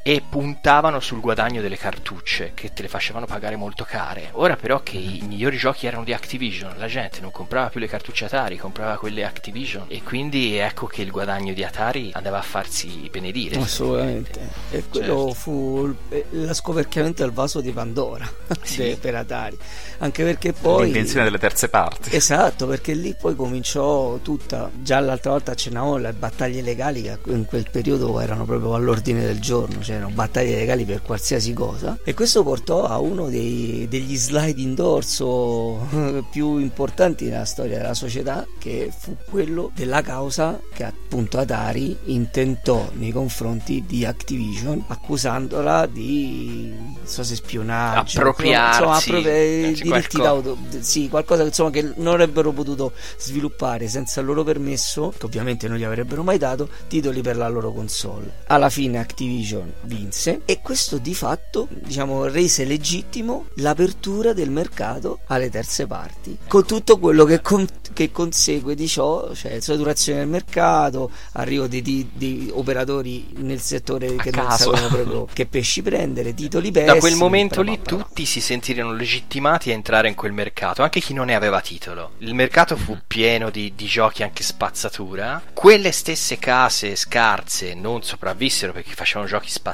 [0.09, 4.29] e puntavano sul guadagno delle cartucce che te le facevano pagare molto care.
[4.31, 7.85] Ora però che i migliori giochi erano di Activision, la gente non comprava più le
[7.85, 12.41] cartucce Atari, comprava quelle Activision e quindi ecco che il guadagno di Atari andava a
[12.41, 13.57] farsi benedire.
[13.57, 15.33] assolutamente e quello Certo.
[15.35, 18.27] fu eh, la scoperchiamento del vaso di Pandora
[18.75, 19.57] de- per Atari
[19.99, 22.15] anche perché poi L'invenzione delle terze parti.
[22.15, 27.45] Esatto, perché lì poi cominciò tutta, già l'altra volta accennavo le battaglie legali che in
[27.45, 32.41] quel periodo erano proprio all'ordine del giorno, c'erano battaglie legali per qualsiasi cosa e questo
[32.43, 38.47] portò a uno dei- degli slide in dorso eh, più importanti nella storia della società
[38.57, 46.71] che fu quello della causa che appunto Atari intentò nei confronti di Activision accusandola di
[46.71, 50.55] non so se spionaggio Appropriarsi, insomma, appropri- eh, diritti qualcosa.
[50.79, 55.67] sì, qualcosa che, insomma, che non avrebbero potuto sviluppare senza il loro permesso, che ovviamente
[55.67, 58.31] non gli avrebbero mai dato, titoli per la loro console.
[58.47, 65.49] Alla fine Activision vinse e questo di fatto, diciamo, rese legittimo l'apertura del mercato alle
[65.49, 71.11] terze parti, con tutto quello che, con- che consegue di ciò, cioè saturazione del mercato,
[71.33, 76.71] arrivo dei, di- dei operatori nel settore che non sapevano proprio che pesci prendere, titoli
[76.71, 76.93] pessimi.
[76.93, 81.13] Da quel momento lì tutti si sentirono legittimati a entrare in quel mercato, anche chi
[81.13, 82.11] non ne aveva titolo.
[82.19, 85.41] Il mercato fu pieno di, di giochi anche spazzatura.
[85.53, 89.68] Quelle stesse case scarse non sopravvissero perché facevano giochi spazzatura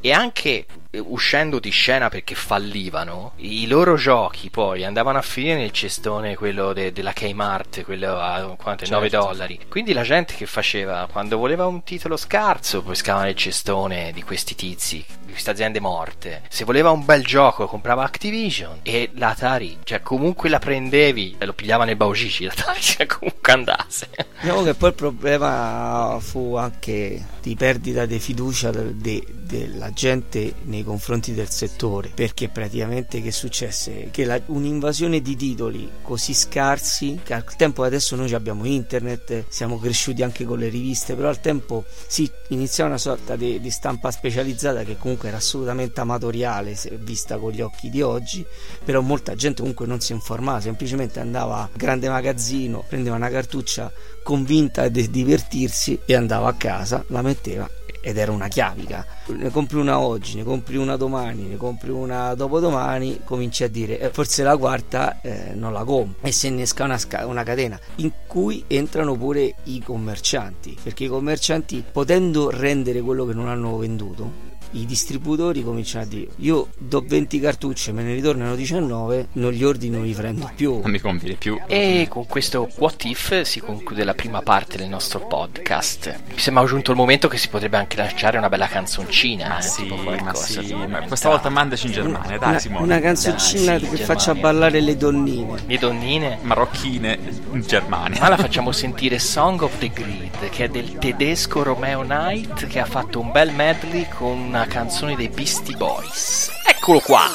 [0.00, 0.66] e anche
[0.98, 6.72] uscendo di scena perché fallivano, i loro giochi poi andavano a finire nel cestone quello
[6.72, 9.26] de- della Kmart, quello a quanto, 9 Certo.
[9.26, 9.60] dollari.
[9.68, 14.54] Quindi la gente che faceva quando voleva un titolo scarso pescava nel cestone di questi
[14.54, 16.42] tizi, di queste aziende morte.
[16.48, 21.52] Se voleva un bel gioco comprava Activision e l'Atari, cioè comunque la prendevi e lo
[21.52, 24.08] pigliava nel Baugici l'Atari, cioè comunque andasse.
[24.40, 29.24] Diciamo che poi il problema fu anche di perdita di fiducia de-
[29.58, 34.08] della gente nei confronti del settore, perché praticamente che successe?
[34.10, 39.78] Che la- un'invasione di titoli così scarsi, che al tempo adesso noi abbiamo internet, siamo
[39.78, 44.10] cresciuti anche con le riviste, però al tempo si iniziava una sorta di, di stampa
[44.10, 48.44] specializzata che comunque era assolutamente amatoriale vista con gli occhi di oggi,
[48.84, 53.92] però molta gente comunque non si informava, semplicemente andava al grande magazzino, prendeva una cartuccia
[54.22, 57.68] convinta di divertirsi e andava a casa, la metteva
[58.04, 59.06] ed era una chiavica.
[59.28, 63.98] Ne compri una oggi, ne compri una domani, ne compri una dopodomani, cominci a dire
[63.98, 68.12] eh, forse la quarta eh, non la compro e si innesca una, una catena in
[68.26, 74.52] cui entrano pure i commercianti, perché i commercianti potendo rendere quello che non hanno venduto
[74.74, 79.64] i distributori cominciano a dire io do 20 cartucce me ne ritornano 19 non gli
[79.64, 80.80] ordini non li prendo più.
[80.80, 81.60] Non mi conviene più.
[81.66, 86.22] E con questo what if si conclude la prima parte del nostro podcast.
[86.30, 89.62] Mi sembra giunto il momento che si potrebbe anche lanciare una bella canzoncina ah, eh,
[89.62, 89.86] sì,
[90.22, 92.84] ma sì ma questa volta mandaci in Germania dai una, Simone.
[92.84, 95.62] una canzoncina dai, sì, che faccia ballare le donnine.
[95.66, 96.38] Le donnine?
[96.42, 97.18] Marocchine
[97.52, 98.20] in Germania.
[98.20, 102.80] Ma la facciamo sentire Song of the Grid che è del tedesco Romeo Knight che
[102.80, 106.50] ha fatto un bel medley con una canzone dei Beastie Boys.
[106.66, 107.30] Eccolo qua!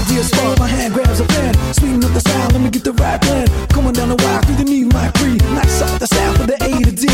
[0.00, 1.54] Ideas spark, my hand grabs a pen.
[1.72, 3.50] Sweeten up the sound, let me get the right blend.
[3.68, 5.36] Coming down the wire through the new mic free.
[5.54, 7.06] Nice up the sound for the A to D.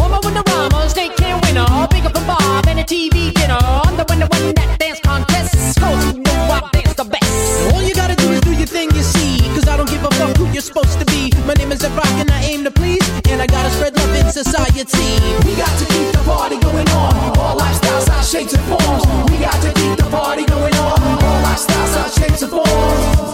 [0.00, 1.66] Woman with the rhyme, state can winner.
[1.90, 3.58] Big up from Bob and a TV dinner.
[3.60, 5.78] I'm the winner when that dance contest.
[5.80, 7.74] Cause you know I dance the best.
[7.74, 9.38] All you gotta do is do your thing, you see.
[9.54, 11.32] Cause I don't give a fuck who you're supposed to be.
[11.46, 13.04] My name is Rock and I aim to please.
[13.30, 14.84] And I gotta spread love in society.
[15.44, 16.59] We got to keep the party
[18.30, 19.04] shapes and forms.
[19.28, 21.02] We got to keep the party going on.
[21.02, 21.56] All our
[22.08, 23.30] shapes and forms.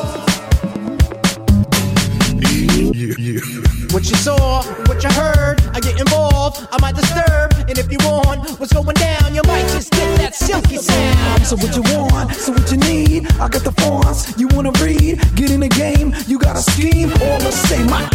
[3.92, 7.52] What you saw, what you heard, I get involved, I might disturb.
[7.68, 11.42] And if you want what's going down, you might just get that silky sound.
[11.44, 14.38] So what you want, so what you need, I got the fonts.
[14.38, 18.08] You wanna read, get in the game, you got a scheme, all the same, I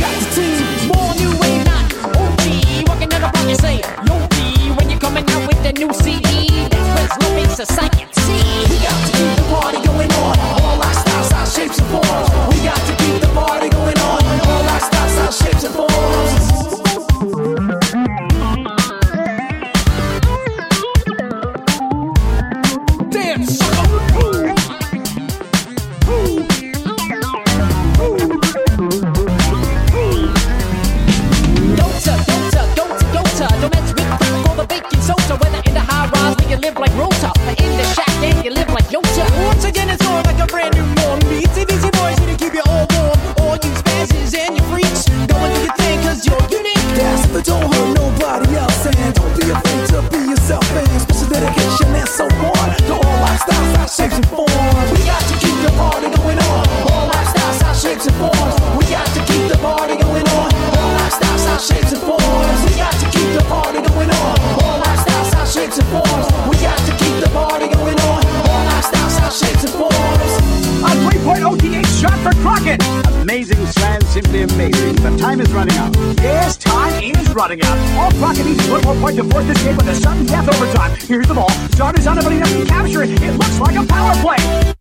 [77.42, 77.78] out.
[77.98, 80.48] All Crockett needs is one more point to force this game with a sudden death
[80.48, 80.96] overtime.
[81.00, 81.50] Here's the ball.
[81.50, 83.10] Is unable to capture it.
[83.10, 84.81] It looks like a power play.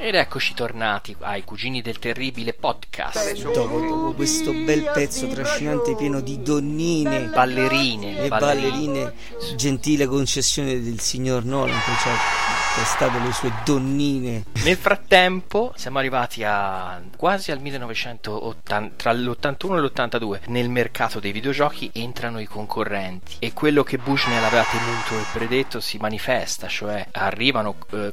[0.00, 3.32] Ed eccoci tornati ai Cugini del Terribile podcast.
[3.52, 8.28] dopo, dopo questo bel pezzo trascinante pieno di donnine Ballerine, e ballerine.
[8.28, 9.14] ballerine,
[9.56, 15.98] gentile concessione del signor Nolan che ci ha prestato le sue donnine Nel frattempo siamo
[15.98, 20.40] arrivati a quasi al 1980, tra l'81 e l'82.
[20.46, 25.80] Nel mercato dei videogiochi entrano i concorrenti e quello che Bushnell aveva temuto e predetto
[25.80, 28.12] si manifesta, cioè arrivano eh,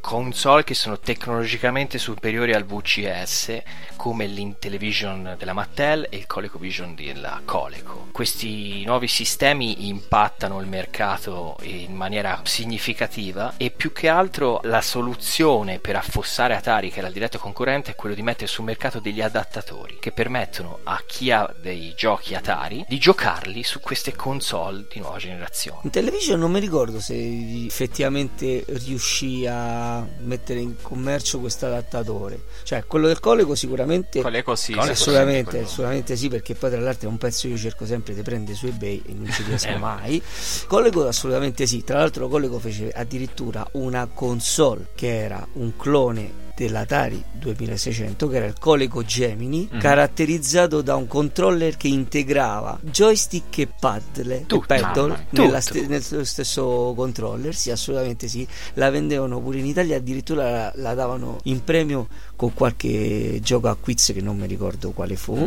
[0.00, 3.62] console che sono tecnologicamente superiori al VCS
[3.96, 8.08] come l'Intellivision della Mattel e il ColecoVision della Coleco.
[8.10, 15.78] Questi nuovi sistemi impattano il mercato in maniera significativa e più che altro la soluzione
[15.78, 19.20] per affossare Atari che era il diretto concorrente è quello di mettere sul mercato degli
[19.20, 25.00] adattatori che permettono a chi ha dei giochi Atari di giocarli su queste console di
[25.00, 25.80] nuova generazione.
[25.84, 27.14] In television non mi ricordo se
[27.66, 29.59] effettivamente riuscì a
[30.20, 32.40] mettere in commercio questo adattatore.
[32.62, 34.20] Cioè, quello del Coleco sicuramente.
[34.20, 35.64] Coleco sì, assolutamente, quello.
[35.66, 38.56] assolutamente sì, perché poi tra l'altro è un pezzo che io cerco sempre di prendere
[38.56, 39.76] su eBay e non ci riesco Eh.
[39.78, 40.22] mai.
[40.66, 41.84] Coleco assolutamente sì.
[41.84, 48.46] Tra l'altro Coleco fece addirittura una console che era un clone dell'Atari 2600 che era
[48.46, 49.80] il Coleco Gemini Mhm.
[49.80, 56.92] caratterizzato da un controller che integrava joystick e paddle, Tutto, e paddle ste- nello stesso
[56.94, 57.54] controller.
[57.54, 58.46] Sì assolutamente sì.
[58.74, 63.76] La vendevano pure in Italia addirittura la, la davano in premio con qualche gioco a
[63.80, 65.36] quiz che non mi ricordo quale fu.
[65.36, 65.46] Mm.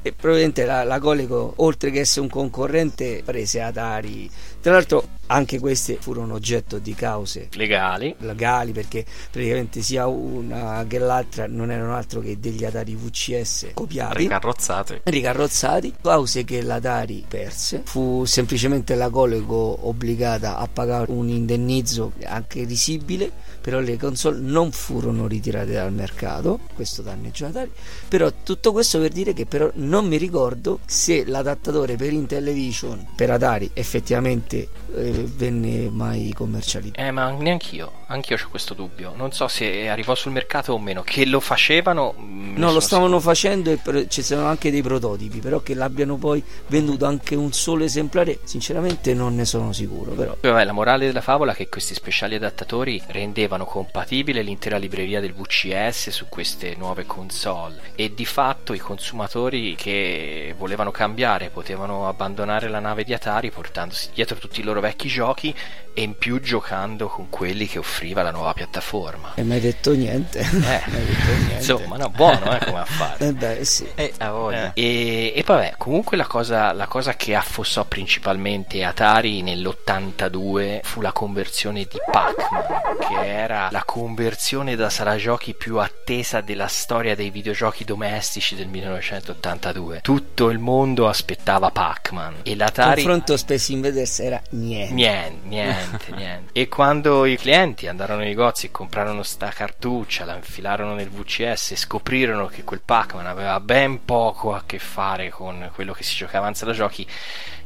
[0.00, 4.30] e probabilmente la, la Coleco oltre che essere un concorrente prese Atari.
[4.60, 8.14] Tra l'altro anche queste furono oggetto di cause legali.
[8.18, 14.18] legali perché praticamente sia una che l'altra non erano altro che degli Atari VCS copiati
[14.18, 15.00] Ricarrozzate.
[15.04, 15.94] ricarrozzati.
[16.02, 17.82] Cause che l'Atari perse.
[17.84, 24.70] Fu semplicemente la Coleco obbligata a pagare un indennizzo anche risibile però le console non
[24.72, 27.70] furono ritirate dal mercato questo danneggiò l'Atari
[28.08, 33.30] però tutto questo per dire che però non mi ricordo se l'adattatore per Intellivision per
[33.30, 39.12] Atari effettivamente eh, venne mai commercializzato Eh, ma neanch'io, anch'io ho questo dubbio.
[39.16, 41.02] Non so se arrivò sul mercato o meno.
[41.02, 42.14] Che lo facevano.
[42.18, 46.42] mm, No, lo stavano facendo e ci sono anche dei prototipi, però che l'abbiano poi
[46.66, 51.20] venduto anche un solo esemplare, sinceramente non ne sono sicuro, però Vabbè, la morale della
[51.20, 57.06] favola è che questi speciali adattatori rendevano compatibile l'intera libreria del VCS su queste nuove
[57.06, 63.50] console e di fatto i consumatori che volevano cambiare potevano abbandonare la nave di Atari
[63.50, 65.54] portandosi dietro tutti i loro vecchi giochi
[65.98, 69.32] e in più giocando con quelli che offriva la nuova piattaforma.
[69.34, 70.38] e mi hai detto niente.
[70.46, 71.54] Hai detto niente.
[71.54, 73.26] Insomma, no, buono eh, come affare.
[73.26, 73.88] Eh beh, sì.
[73.96, 74.12] Eh,
[74.74, 81.10] e, e vabbè, comunque la cosa, la cosa che affossò principalmente Atari nell'82 fu la
[81.10, 87.30] conversione di Pac-Man, che era la conversione da sala giochi più attesa della storia dei
[87.30, 89.98] videogiochi domestici del 1982.
[90.02, 93.02] Tutto il mondo aspettava Pac-Man e l'Atari...
[93.02, 94.94] confronto Space Invaders era niente.
[94.94, 96.52] Niente, niente, niente.
[96.52, 101.72] E quando i clienti andarono nei negozi e comprarono sta cartuccia, la infilarono nel VCS
[101.72, 106.16] e scoprirono che quel Pac-Man aveva ben poco a che fare con quello che si
[106.16, 107.06] giocava in sala giochi,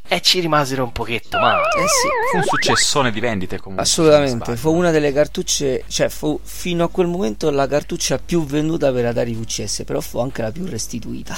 [0.08, 1.62] e ci rimasero un pochetto male.
[1.78, 2.08] Eh sì.
[2.30, 3.84] Fu un successone di vendite comunque.
[3.84, 8.92] Assolutamente, fu una delle cartucce, cioè fu fino a quel momento la cartuccia più venduta
[8.92, 11.34] per Atari VCS, però fu anche la più restituita.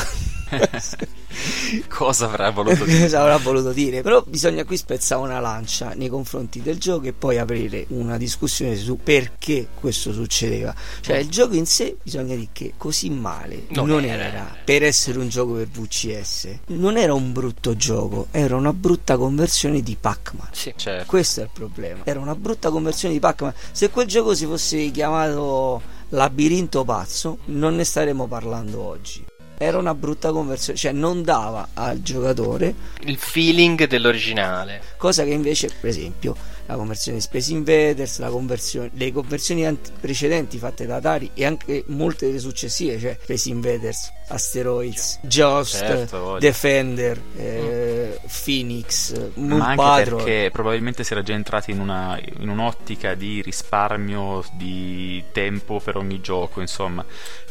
[1.88, 3.02] Cosa avrà voluto dire?
[3.02, 4.02] Cosa avrà voluto dire?
[4.02, 8.76] Però bisogna qui spezzare una lancia nei confronti del gioco e poi aprire una discussione
[8.76, 10.74] su perché questo succedeva.
[11.00, 14.24] Cioè, il gioco in sé bisogna dire che così male non, Non era.
[14.24, 14.56] era.
[14.64, 16.48] per essere un gioco per VCS.
[16.66, 20.48] Non era un brutto gioco, era una brutta conversione di Pac-Man.
[20.52, 21.06] Sì, certo.
[21.06, 22.02] Questo è il problema.
[22.04, 23.52] Era una brutta conversione di Pac-Man.
[23.72, 29.24] Se quel gioco si fosse chiamato Labirinto Pazzo, non ne staremmo parlando oggi.
[29.64, 32.74] Era una brutta conversione, cioè non dava al giocatore
[33.06, 34.82] Il feeling dell'originale.
[34.98, 36.36] cosa che invece, per esempio,
[36.66, 41.82] la conversione di Space Invaders, la conversione, le conversioni precedenti fatte da Atari e anche
[41.86, 46.38] molte delle successive, cioè Space Invaders, Asteroids, Joust, Certo.
[46.38, 50.16] Defender, eh, Phoenix, Moon Ma anche Patrol.
[50.24, 55.96] perché probabilmente si era già entrati in, una, in un'ottica di risparmio di tempo per
[55.96, 57.04] ogni gioco, insomma.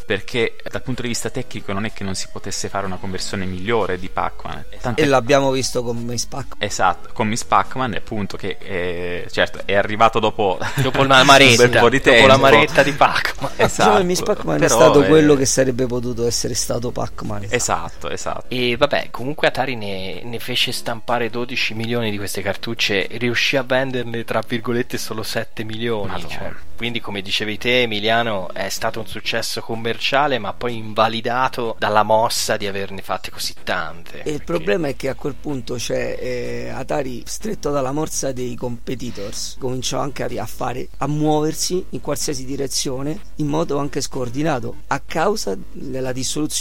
[0.05, 3.45] Perché dal punto di vista tecnico non è che non si potesse fare una conversione
[3.45, 4.65] migliore di Pac-Man.
[4.81, 6.55] Tant'è- E l'abbiamo visto con Miss Pac.
[6.57, 11.69] Esatto, con Miss Pac-Man, appunto, che eh, certo è arrivato dopo, Dopo la maretta, un
[11.69, 12.27] bel po' di dopo tempo.
[12.27, 13.51] la maretta di Pac-Man.
[13.55, 13.89] Esatto.
[13.91, 17.47] Diciamo Miss Pac-Man è però stato è- quello che sarebbe potuto essere stato Pac-Man.
[17.49, 18.45] Esatto, esatto.
[18.47, 23.63] E vabbè, comunque Atari ne, ne fece stampare 12 milioni di queste cartucce, riuscì a
[23.63, 26.25] venderne tra virgolette solo 7 milioni.
[26.27, 32.03] Cioè, quindi, come dicevi te, Emiliano, è stato un successo commerciale, ma poi invalidato dalla
[32.03, 34.23] mossa di averne fatte così tante.
[34.23, 38.55] E il problema è che a quel punto c'è eh, Atari stretto dalla morsa dei
[38.55, 44.75] competitors, cominciò anche a, a fare a muoversi in qualsiasi direzione in modo anche scordinato
[44.87, 46.52] a causa della dissoluzione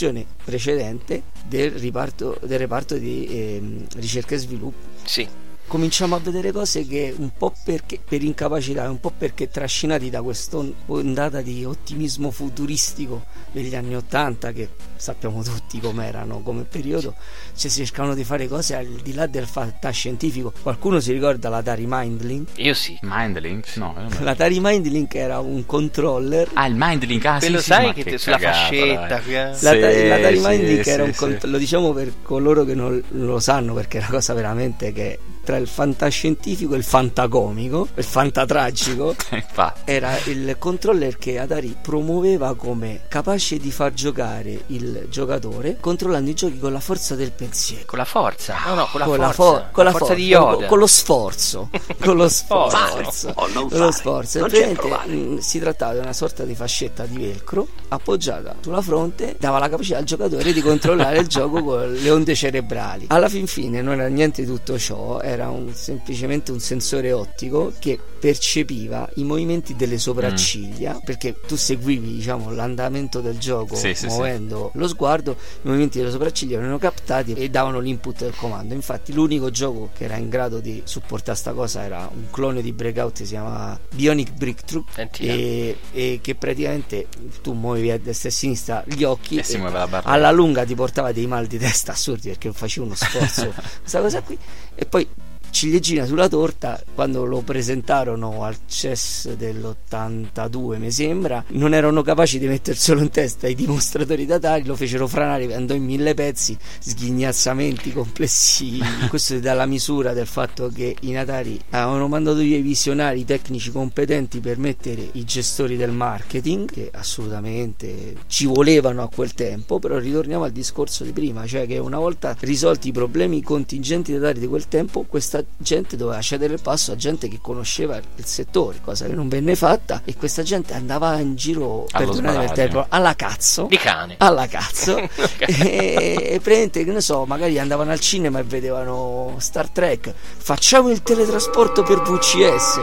[0.42, 4.86] precedente del, riparto, del reparto di ehm, ricerca e sviluppo.
[5.04, 5.28] Sì.
[5.66, 10.22] Cominciamo a vedere cose che un po' perché, per incapacità un po' perché trascinati da
[10.22, 17.14] quest'ondata di ottimismo futuristico degli anni Ottanta che sappiamo tutti com'erano come periodo
[17.54, 21.84] cioè si cercavano di fare cose al di là del fantascientifico qualcuno si ricorda l'Atari
[21.86, 22.50] Mindlink?
[22.56, 23.76] Io sì Mindlink?
[23.76, 28.02] No l'Atari Mindlink era un controller ah il Mindlink ah quello sì, sai sì, che,
[28.04, 29.54] che te, sulla fascetta eh.
[29.54, 31.18] Sì, L'Atari, l'Atari sì, Mindlink sì, era un sì.
[31.18, 35.18] cont- lo diciamo per coloro che non lo sanno perché è una cosa veramente che
[35.44, 39.80] tra il fantascientifico e il fantacomico il fantatragico Infatti.
[39.84, 46.34] era il controller che Atari promuoveva come capace di far giocare il giocatore controllando i
[46.34, 47.84] giochi con la forza del pensiero.
[47.86, 48.56] Con la forza.
[48.66, 49.26] No no con la con forza.
[49.26, 50.54] la, for- con la forza for- di Yoda.
[50.56, 51.70] con, con lo sforzo.
[52.02, 52.76] Con lo sforzo.
[52.76, 53.92] Fare o non con lo fare.
[53.92, 54.38] sforzo.
[54.40, 59.58] Non mh, si trattava di una sorta di fascetta di velcro appoggiata sulla fronte dava
[59.58, 63.06] la capacità al giocatore di controllare il gioco con le onde cerebrali.
[63.08, 67.72] Alla fin fine non era niente di tutto ciò era un- semplicemente un sensore ottico
[67.78, 74.02] che percepiva i movimenti delle sopracciglia perché tu seguivi diciamo l'andamento del gioco Sì, sì,
[74.02, 74.06] sì.
[74.06, 78.74] muovendo lo sguardo i movimenti delle sopracciglia venivano captati e davano l'input del comando.
[78.74, 82.72] Infatti l'unico gioco che era in grado di supportare sta cosa era un clone di
[82.72, 84.84] Breakout che si chiamava Bionic Breakthrough
[85.18, 87.06] e, e che praticamente
[87.42, 90.02] tu muovevi a destra e a sinistra gli occhi E barra.
[90.04, 93.52] alla lunga ti portava dei mal di testa assurdi perché facevi uno sforzo.
[93.80, 94.38] Questa cosa qui.
[94.74, 95.06] E poi
[95.52, 102.48] ciliegina sulla torta quando lo presentarono al CES dell'82 mi sembra non erano capaci di
[102.48, 108.80] metterselo in testa i dimostratori d'Atari lo fecero franare andò in mille pezzi sghignazzamenti complessivi.
[109.08, 113.20] Questo ti dà la misura del fatto che in Atari avevano mandato via i visionari
[113.20, 119.34] i tecnici competenti per mettere i gestori del marketing che assolutamente ci volevano a quel
[119.34, 124.12] tempo però ritorniamo al discorso di prima cioè che una volta risolti i problemi contingenti
[124.12, 128.24] d'Atari di quel tempo questa gente doveva cedere il passo a gente che conosceva il
[128.24, 132.50] settore cosa che non venne fatta e questa gente andava in giro Allo perdonatemi il
[132.52, 133.66] termine, alla cazzo.
[133.68, 134.14] Di cane.
[134.18, 134.96] Alla cazzo.
[135.42, 140.12] E, e praticamente che ne so magari andavano al cinema e vedevano Star Trek.
[140.36, 142.80] Facciamo il teletrasporto per VCS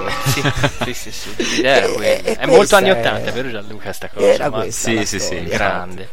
[0.83, 1.61] sì sì sì, sì.
[1.61, 4.25] E- e è molto anni 80 è- vero Gianluca sta cosa?
[4.25, 6.09] Era ma- questa Sì, sì, sì, grande.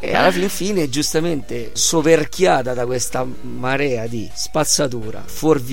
[0.00, 5.69] E alla fin fine giustamente soverchiata da questa marea di spazzatura fuorviata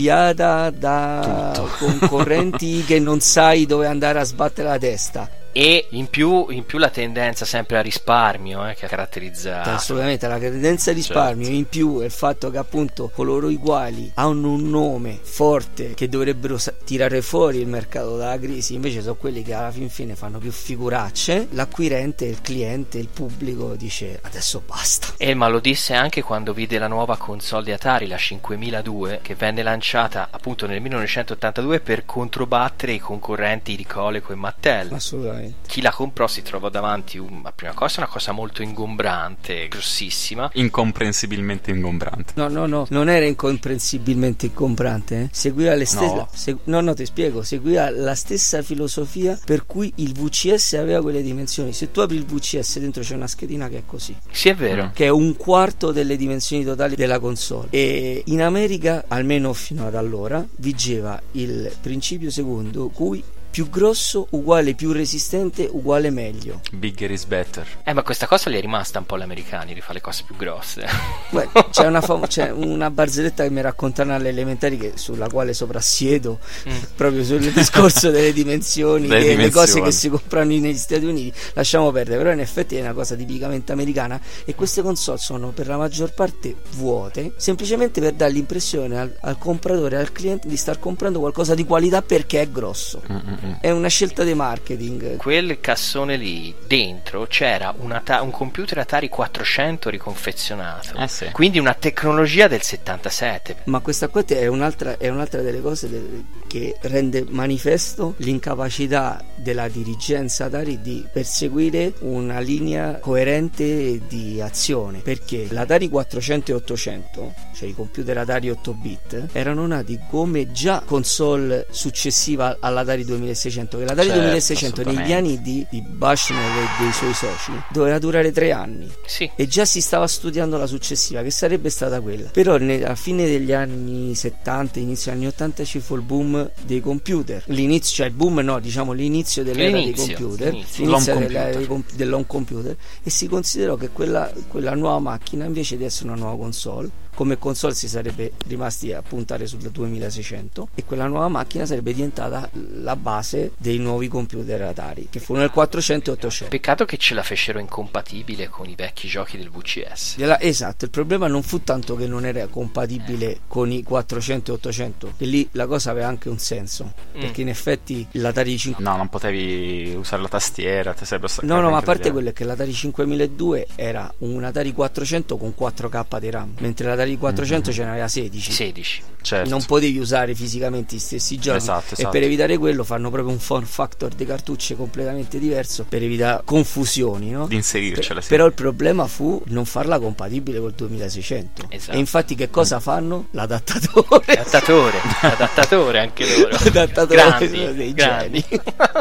[0.70, 6.66] da concorrenti che non sai dove andare a sbattere la testa e in più, in
[6.66, 11.44] più la tendenza sempre a risparmio eh, che ha caratterizzato assolutamente la credenza di risparmio
[11.46, 11.58] Certo.
[11.58, 16.10] in più è il fatto che appunto coloro i quali hanno un nome forte che
[16.10, 20.38] dovrebbero tirare fuori il mercato dalla crisi invece sono quelli che alla fin fine fanno
[20.40, 26.22] più figuracce l'acquirente il cliente il pubblico dice adesso basta E ma lo disse anche
[26.22, 31.80] quando vide la nuova console di Atari, la 5002, che venne lanciata appunto nel 1982
[31.80, 34.94] per controbattere i concorrenti di Coleco e Mattel.
[34.94, 35.37] assolutamente
[35.68, 40.50] Chi la comprò si trovò davanti un- a prima cosa una cosa molto ingombrante, grossissima.
[40.54, 42.34] Incomprensibilmente ingombrante.
[42.36, 45.22] No, no, no, non era incomprensibilmente ingombrante.
[45.22, 45.30] Eh?
[45.32, 46.14] Seguiva le stesse.
[46.16, 46.28] No.
[46.34, 47.44] segu- no, no, ti spiego.
[47.44, 51.74] Seguiva la stessa filosofia per cui il VCS aveva quelle dimensioni.
[51.74, 54.16] Se tu apri il VCS, dentro c'è una schedina che è così.
[54.32, 54.92] Sì, è vero.
[54.94, 57.68] Che è un quarto delle dimensioni totali della console.
[57.72, 63.24] E in America, almeno fino ad allora, vigeva il principio secondo cui
[63.58, 66.62] più grosso uguale più resistente uguale meglio.
[66.72, 67.66] Bigger is better.
[67.84, 70.22] Eh, ma questa cosa gli è rimasta un po' agli americani di fare le cose
[70.28, 70.86] più grosse.
[71.32, 75.56] Beh, c'è, una fam- c'è una barzelletta che mi raccontano alle elementari che- sulla quale
[75.56, 76.38] soprassiedo
[76.70, 76.72] Mm.
[76.96, 79.86] proprio sul discorso delle dimensioni, Delle delle cose dimensioni.
[79.86, 81.34] che si comprano negli Stati Uniti.
[81.54, 85.66] Lasciamo perdere, però in effetti è una cosa tipicamente americana e queste console sono per
[85.66, 90.78] la maggior parte vuote, semplicemente per dare l'impressione al, al compratore, al cliente di star
[90.78, 93.02] comprando qualcosa di qualità perché è grosso.
[93.12, 93.47] Mm-mm.
[93.60, 95.16] È una scelta di marketing.
[95.18, 100.98] Quel cassone lì dentro c'era un, Ata- un computer Atari 400 riconfezionato.
[100.98, 101.30] Eh sì.
[101.32, 103.58] Quindi una tecnologia del 77.
[103.66, 109.68] Ma questa qua è un'altra, è un'altra delle cose del- che rende manifesto l'incapacità della
[109.68, 115.00] dirigenza Atari di perseguire una linea coerente di azione.
[115.00, 120.82] Perché l'Atari 400 e 800, cioè i computer Atari 8 bit, erano nati come già
[120.86, 123.36] console successiva all'Atari 2600.
[123.38, 128.32] Che l'Atari Certo, 2600 negli anni di, di Bushnell e dei suoi soci doveva durare
[128.32, 129.30] tre anni Sì.
[129.36, 133.26] e già si stava studiando la successiva che sarebbe stata quella però ne- a fine
[133.26, 138.14] degli anni 70 inizio anni 80 ci fu il boom dei computer l'inizio cioè il
[138.14, 140.86] boom no diciamo l'inizio dell'era dei L'inizio, computer l'inizio.
[140.86, 141.58] l'inizio dell'era computer.
[141.58, 146.10] dei com- dell'home computer e si considerò che quella, quella nuova macchina invece di essere
[146.10, 151.28] una nuova console come console si sarebbe rimasti a puntare sul 2600 e quella nuova
[151.30, 156.52] macchina sarebbe diventata la base dei nuovi computer Atari, che furono il 400 e 800.
[156.56, 160.18] Peccato che ce la fecero incompatibile con i vecchi giochi del VCS.
[160.40, 165.14] Esatto, il problema non fu tanto che non era compatibile con i 400 e 800,
[165.18, 167.20] che lì la cosa aveva anche un senso, Mm.
[167.20, 171.72] perché in effetti l'Atari 5 No, non potevi usare la tastiera, ti staccati No, no,
[171.72, 176.30] ma a parte quello è che l'Atari 5002 era un Atari 400 con 4K di
[176.30, 178.52] RAM, mentre l'Atari 400 ce n'aveva 16.
[178.52, 179.02] 16.
[179.22, 179.50] Certo.
[179.50, 181.58] Non potevi usare fisicamente gli stessi giochi.
[181.58, 182.10] Esatto, E esatto.
[182.10, 187.32] per evitare quello fanno proprio un form factor di cartucce completamente diverso per evitare confusioni,
[187.32, 187.46] no?
[187.48, 188.28] Di inserircela, sì.
[188.30, 191.66] Però il problema fu non farla compatibile col 2600.
[191.70, 191.96] Esatto.
[191.98, 193.28] E infatti che cosa fanno?
[193.32, 194.34] L'adattatore.
[194.38, 196.50] Adattatore, adattatore anche loro.
[196.64, 198.44] L'adattatore grandi, dei grandi.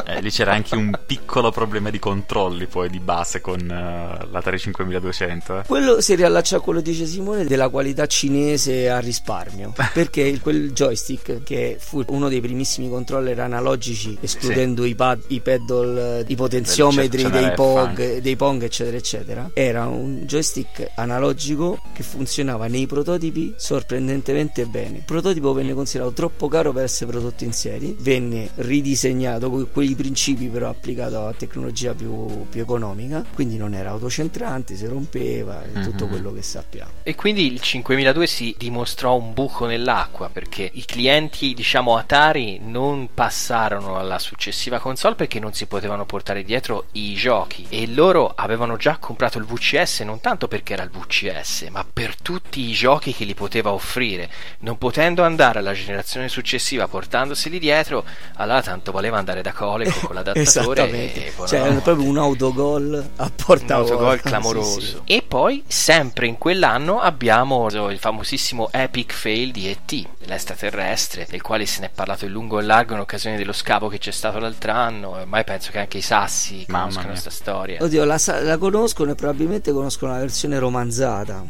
[0.07, 5.61] Eh, lì c'era anche un piccolo problema di controlli poi di base con l'Atari 5200.
[5.61, 5.62] eh.
[5.66, 9.72] Quello si riallaccia a quello che dice Simone della qualità cinese a risparmio.
[9.94, 16.24] Perché quel joystick, che fu uno dei primissimi controller analogici, escludendo i, pad, i paddle,
[16.26, 18.20] i potenziometri ce dei anche.
[18.20, 24.99] dei Pong, eccetera, eccetera, era un joystick analogico che funzionava nei prototipi sorprendentemente bene.
[24.99, 29.94] Il prototipo venne considerato troppo caro per essere prodotto in serie, venne ridisegnato con quei
[29.94, 35.80] principi però applicato a tecnologia più, più economica, quindi non era autocentrante, si rompeva e
[35.80, 36.90] tutto quello che sappiamo.
[37.03, 43.11] E quindi il 5002 si dimostrò un buco nell'acqua perché i clienti, diciamo Atari, non
[43.14, 48.76] passarono alla successiva console perché non si potevano portare dietro i giochi e loro avevano
[48.76, 53.14] già comprato il VCS non tanto perché era il VCS, ma per tutti i giochi
[53.14, 54.28] che li poteva offrire.
[54.61, 60.16] Non potendo andare alla generazione successiva portandoseli dietro, allora tanto voleva andare da Coleco con
[60.16, 64.80] l'adattatore e cioè era proprio un autogol a porta un autogol clamoroso.
[64.80, 65.01] Sì, sì.
[65.05, 71.67] E poi, sempre in quell'anno, abbiamo il famosissimo epic fail di E.T., l'estraterrestre, del quale
[71.67, 74.11] se ne è parlato in lungo e in largo in occasione dello scavo che c'è
[74.11, 75.11] stato l'altro anno.
[75.11, 77.83] Ormai penso che anche i sassi Mamma conoscano questa storia.
[77.83, 81.45] Oddio, la, la conoscono e probabilmente conoscono la versione romanzata.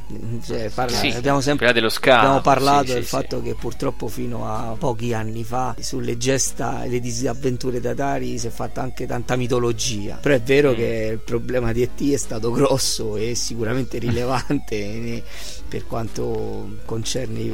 [0.45, 3.55] Cioè, parla- Sì, abbiamo sempre quella dello scavo, abbiamo parlato sì, del sì, fatto che
[3.55, 8.51] purtroppo fino a pochi anni fa sulle gesta e le disavventure di Atari si è
[8.51, 10.17] fatta anche tanta mitologia.
[10.21, 10.75] Però è vero Mm.
[10.75, 15.23] che il problema di ET è stato grosso e sicuramente rilevante
[15.69, 17.51] per quanto concerne i-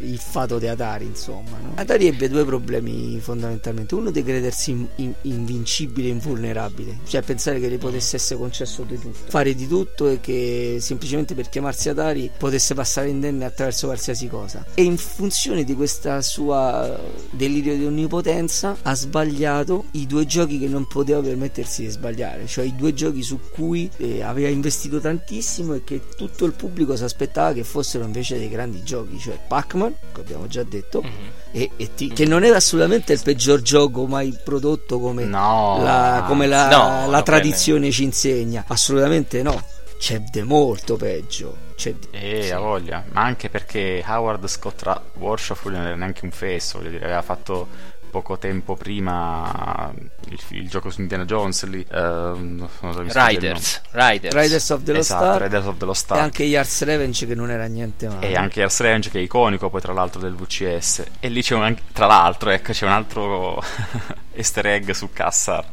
[0.00, 1.58] il fato di Atari, insomma.
[1.62, 1.72] no?
[1.76, 3.94] Atari ebbe due problemi fondamentalmente.
[3.94, 8.98] Uno di credersi in- in- invincibile invulnerabile, cioè pensare che gli potesse essere concesso di
[8.98, 14.28] tutto, fare di tutto e che semplicemente per chiamarsi Atari potesse passare indenne attraverso qualsiasi
[14.28, 14.64] cosa.
[14.74, 16.98] E in funzione di questa sua
[17.30, 22.64] delirio di onnipotenza ha sbagliato i due giochi che non poteva permettersi di sbagliare, cioè
[22.64, 27.04] i due giochi su cui eh, aveva investito tantissimo e che tutto il pubblico si
[27.04, 29.81] aspettava che fossero invece dei grandi giochi, cioè Pac-Man,
[30.12, 31.02] che abbiamo già detto,
[31.50, 35.80] e E.T., che non era assolutamente il peggior gioco mai prodotto come No.
[35.82, 38.64] la, come la, No, la tradizione ci insegna.
[38.66, 39.62] Assolutamente no.
[39.98, 41.56] C'è di molto peggio.
[41.76, 46.24] C'è di- E a voglia, ma anche perché Howard Scott Ra- Warshaw non era neanche
[46.24, 47.68] un fesso, voglio dire, aveva fatto
[48.12, 49.90] poco tempo prima
[50.28, 53.80] il, il gioco su Indiana Jones lì, non so, Riders.
[53.90, 54.34] Riders.
[54.34, 56.22] Riders of the Lost esatto, Ark Riders of the Lost e Ark.
[56.22, 58.28] anche Yars Revenge che non era niente male.
[58.28, 61.54] E anche Earth Range che è iconico poi tra l'altro del VCS e lì c'è
[61.54, 63.62] un tra l'altro ecco c'è un altro
[64.36, 65.72] easter egg su Kassar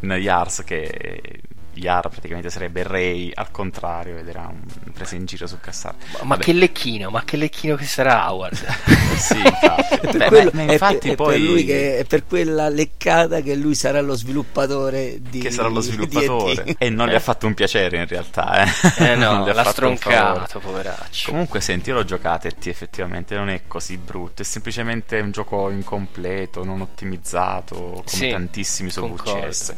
[0.00, 1.40] in Yars che
[1.78, 6.28] Yar praticamente sarebbe Ray al contrario ed era un presa in giro su Kassar Ma
[6.28, 6.42] Vabbè.
[6.44, 8.56] che lecchino, ma che lecchino che sarà Howard?
[9.16, 13.54] sì infatti Beh, quello- ma- ma infatti è poi per è per quella leccata che
[13.54, 17.54] lui sarà lo sviluppatore di che sarà lo sviluppatore e non gli ha fatto un
[17.54, 21.30] piacere in realtà eh, Eh no, l'ha stroncato, poveraccio.
[21.30, 25.30] comunque senti io l'ho giocato e ti effettivamente non è così brutto è semplicemente un
[25.30, 28.90] gioco incompleto non ottimizzato come Sì, tantissimi.
[28.90, 29.74] VCS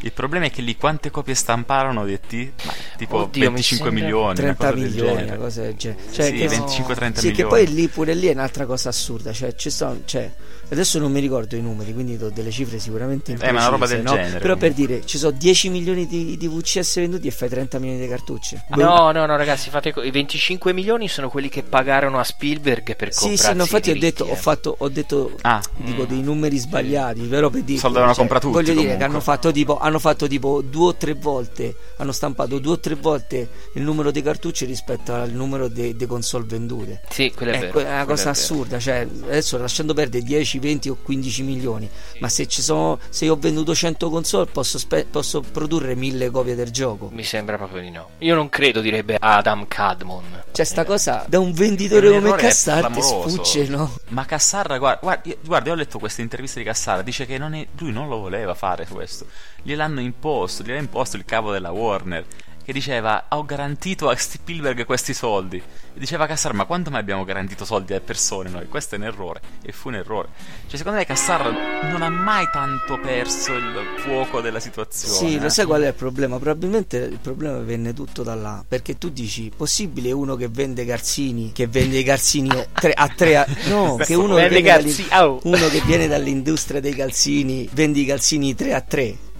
[0.00, 2.32] il problema è che lì quante copie stamparono di ET?
[2.64, 5.74] Ma tipo Oddio, mi 25 sembra- milioni, 30 una cosa del milioni, una cosa del
[5.74, 6.00] genere.
[6.08, 7.32] Sì, Cioè, che- 25-30 sì, milioni.
[7.32, 9.32] che poi lì pure lì è un'altra cosa assurda.
[9.32, 10.30] Cioè, ci sono, cioè,
[10.70, 13.86] adesso non mi ricordo i numeri, quindi do delle cifre sicuramente Eh, ma una roba
[13.86, 14.24] del imprecise, no?
[14.26, 14.94] genere, Però per comunque.
[14.96, 18.64] dire, ci sono 10 milioni di, di VCS venduti e fai 30 milioni di cartucce.
[18.70, 22.96] No, no, no, ragazzi, fate co- i 25 milioni sono quelli che pagarono a Spielberg
[22.96, 24.32] per Sì, comprarsi sì, no, infatti i ho diritti, detto, eh.
[24.32, 25.60] ho fatto, ho detto Ah.
[25.76, 28.92] dico dei numeri sbagliati, però per dire, Soldi avevano cioè, comprato tutti, voglio dire che
[28.94, 29.04] comunque.
[29.14, 32.94] hanno fatto tipo, hanno fatto tipo due o tre volte, hanno stampato due o tre
[32.94, 37.02] volte il numero di cartucce rispetto al numero di console vendute.
[37.10, 37.88] Sì, quello è Ecco, vero.
[37.90, 41.88] è una cosa assurda, cioè adesso lasciando perdere 10, 20 o 15 milioni,
[42.20, 46.30] ma se ci sono se io ho venduto 100 console posso, spe- posso produrre 1000
[46.30, 47.08] copie del gioco.
[47.12, 48.10] Mi sembra proprio di no.
[48.18, 50.42] Io non credo, direbbe Adam Cadmon.
[50.52, 53.94] Cioè sta cosa da un venditore come Cassar ti sfugge, no?
[54.08, 57.38] Ma Cassara, guarda, guarda, io, guarda, io ho letto queste interviste di Cassara, dice che
[57.38, 59.26] non è- lui non lo voleva fare questo.
[59.62, 62.24] Gliel'hanno imposto, gliel'ha imposto il capo della Warner,
[62.68, 65.56] che diceva ho garantito a Spielberg questi soldi.
[65.56, 68.68] E diceva Cassara, ma quando mai abbiamo garantito soldi alle persone noi?
[68.68, 69.40] Questo è un errore.
[69.62, 70.28] E fu un errore.
[70.66, 71.50] Cioè, secondo me Cassara
[71.88, 75.14] non ha mai tanto perso il fuoco della situazione.
[75.14, 75.40] Sì, eh.
[75.40, 76.38] lo sai qual è il problema?
[76.38, 78.62] Probabilmente il problema venne tutto da là.
[78.68, 83.08] Perché tu dici, possibile uno che vende calzini, che vende i calzini a tre a,
[83.08, 88.00] tre a- no, che uno che, viene dall'in- uno che viene dall'industria dei calzini, vende
[88.00, 89.16] i calzini 3 a 3.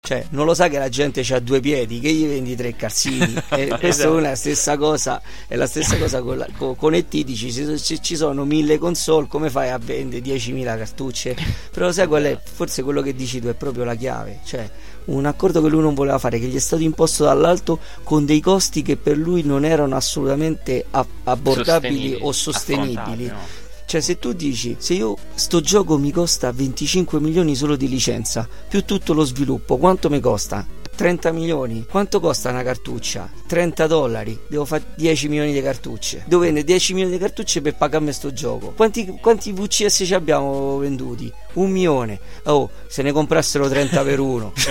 [0.00, 3.34] Cioè, non lo sa che la gente ha due piedi, che gli vendi tre calzini.
[3.50, 4.18] e questa Esatto.
[4.18, 5.20] è la stessa cosa.
[5.46, 7.08] È la stessa cosa con, la, con, con ET.
[7.10, 11.36] Dici, se, se ci sono mille console, come fai a vendere 10.000 cartucce?
[11.72, 12.38] Però sai qual è?
[12.42, 14.38] Forse quello che dici tu è proprio la chiave.
[14.44, 14.70] Cioè,
[15.06, 18.40] un accordo che lui non voleva fare, che gli è stato imposto dall'alto con dei
[18.40, 23.26] costi che per lui non erano assolutamente a- abbordabili Sostenibili, o sostenibili.
[23.26, 23.66] no?
[23.88, 28.46] Cioè, se tu dici, se io sto gioco mi costa 25 milioni solo di licenza,
[28.68, 30.66] più tutto lo sviluppo, quanto mi costa?
[30.94, 31.86] 30 milioni.
[31.88, 33.30] Quanto costa una cartuccia?
[33.46, 34.38] 30 dollari.
[34.46, 36.24] Devo fare 10 milioni di cartucce.
[36.26, 38.74] Devo vendere 10 milioni di cartucce per pagarmi sto gioco.
[38.76, 41.32] Quanti, quanti VCS ci abbiamo venduti?
[41.54, 42.18] Un milione.
[42.44, 44.52] Oh, se ne comprassero 30 per uno.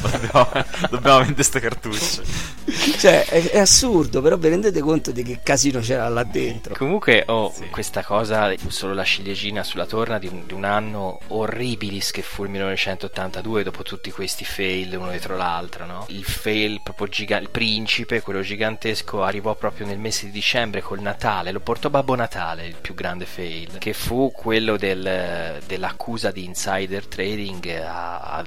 [0.00, 0.48] dobbiamo,
[0.90, 2.22] dobbiamo vendere queste cartucce.
[2.98, 6.74] cioè, è, è assurdo, però vi rendete conto di che casino c'era là dentro.
[6.74, 12.10] Comunque ho questa cosa, solo la ciliegina sulla torna di un, di un anno orribilis
[12.10, 16.04] che fu il 1982 dopo tutti questi fail uno dietro l'altro, no?
[16.08, 21.00] Il fail proprio gigante, il principe, quello gigantesco, arrivò proprio nel mese di dicembre col
[21.00, 26.44] Natale, lo portò Babbo Natale, il più grande fail, che fu quello del- dell'accusa di
[26.44, 28.44] insider trading a,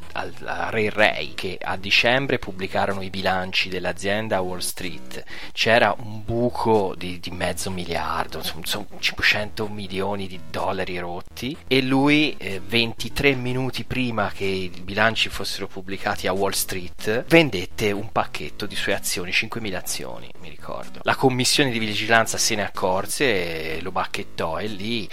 [0.69, 5.23] Ray Ray, che a dicembre pubblicarono i bilanci dell'azienda a Wall Street.
[5.51, 11.81] C'era un buco di, di mezzo miliardo, insomma, insomma, 500 milioni di dollari rotti e
[11.81, 18.11] lui eh, 23 minuti prima che i bilanci fossero pubblicati a Wall Street vendette un
[18.11, 20.99] pacchetto di sue azioni, 5.000 azioni, mi ricordo.
[21.03, 25.09] La commissione di vigilanza se ne accorse lo bacchettò e lì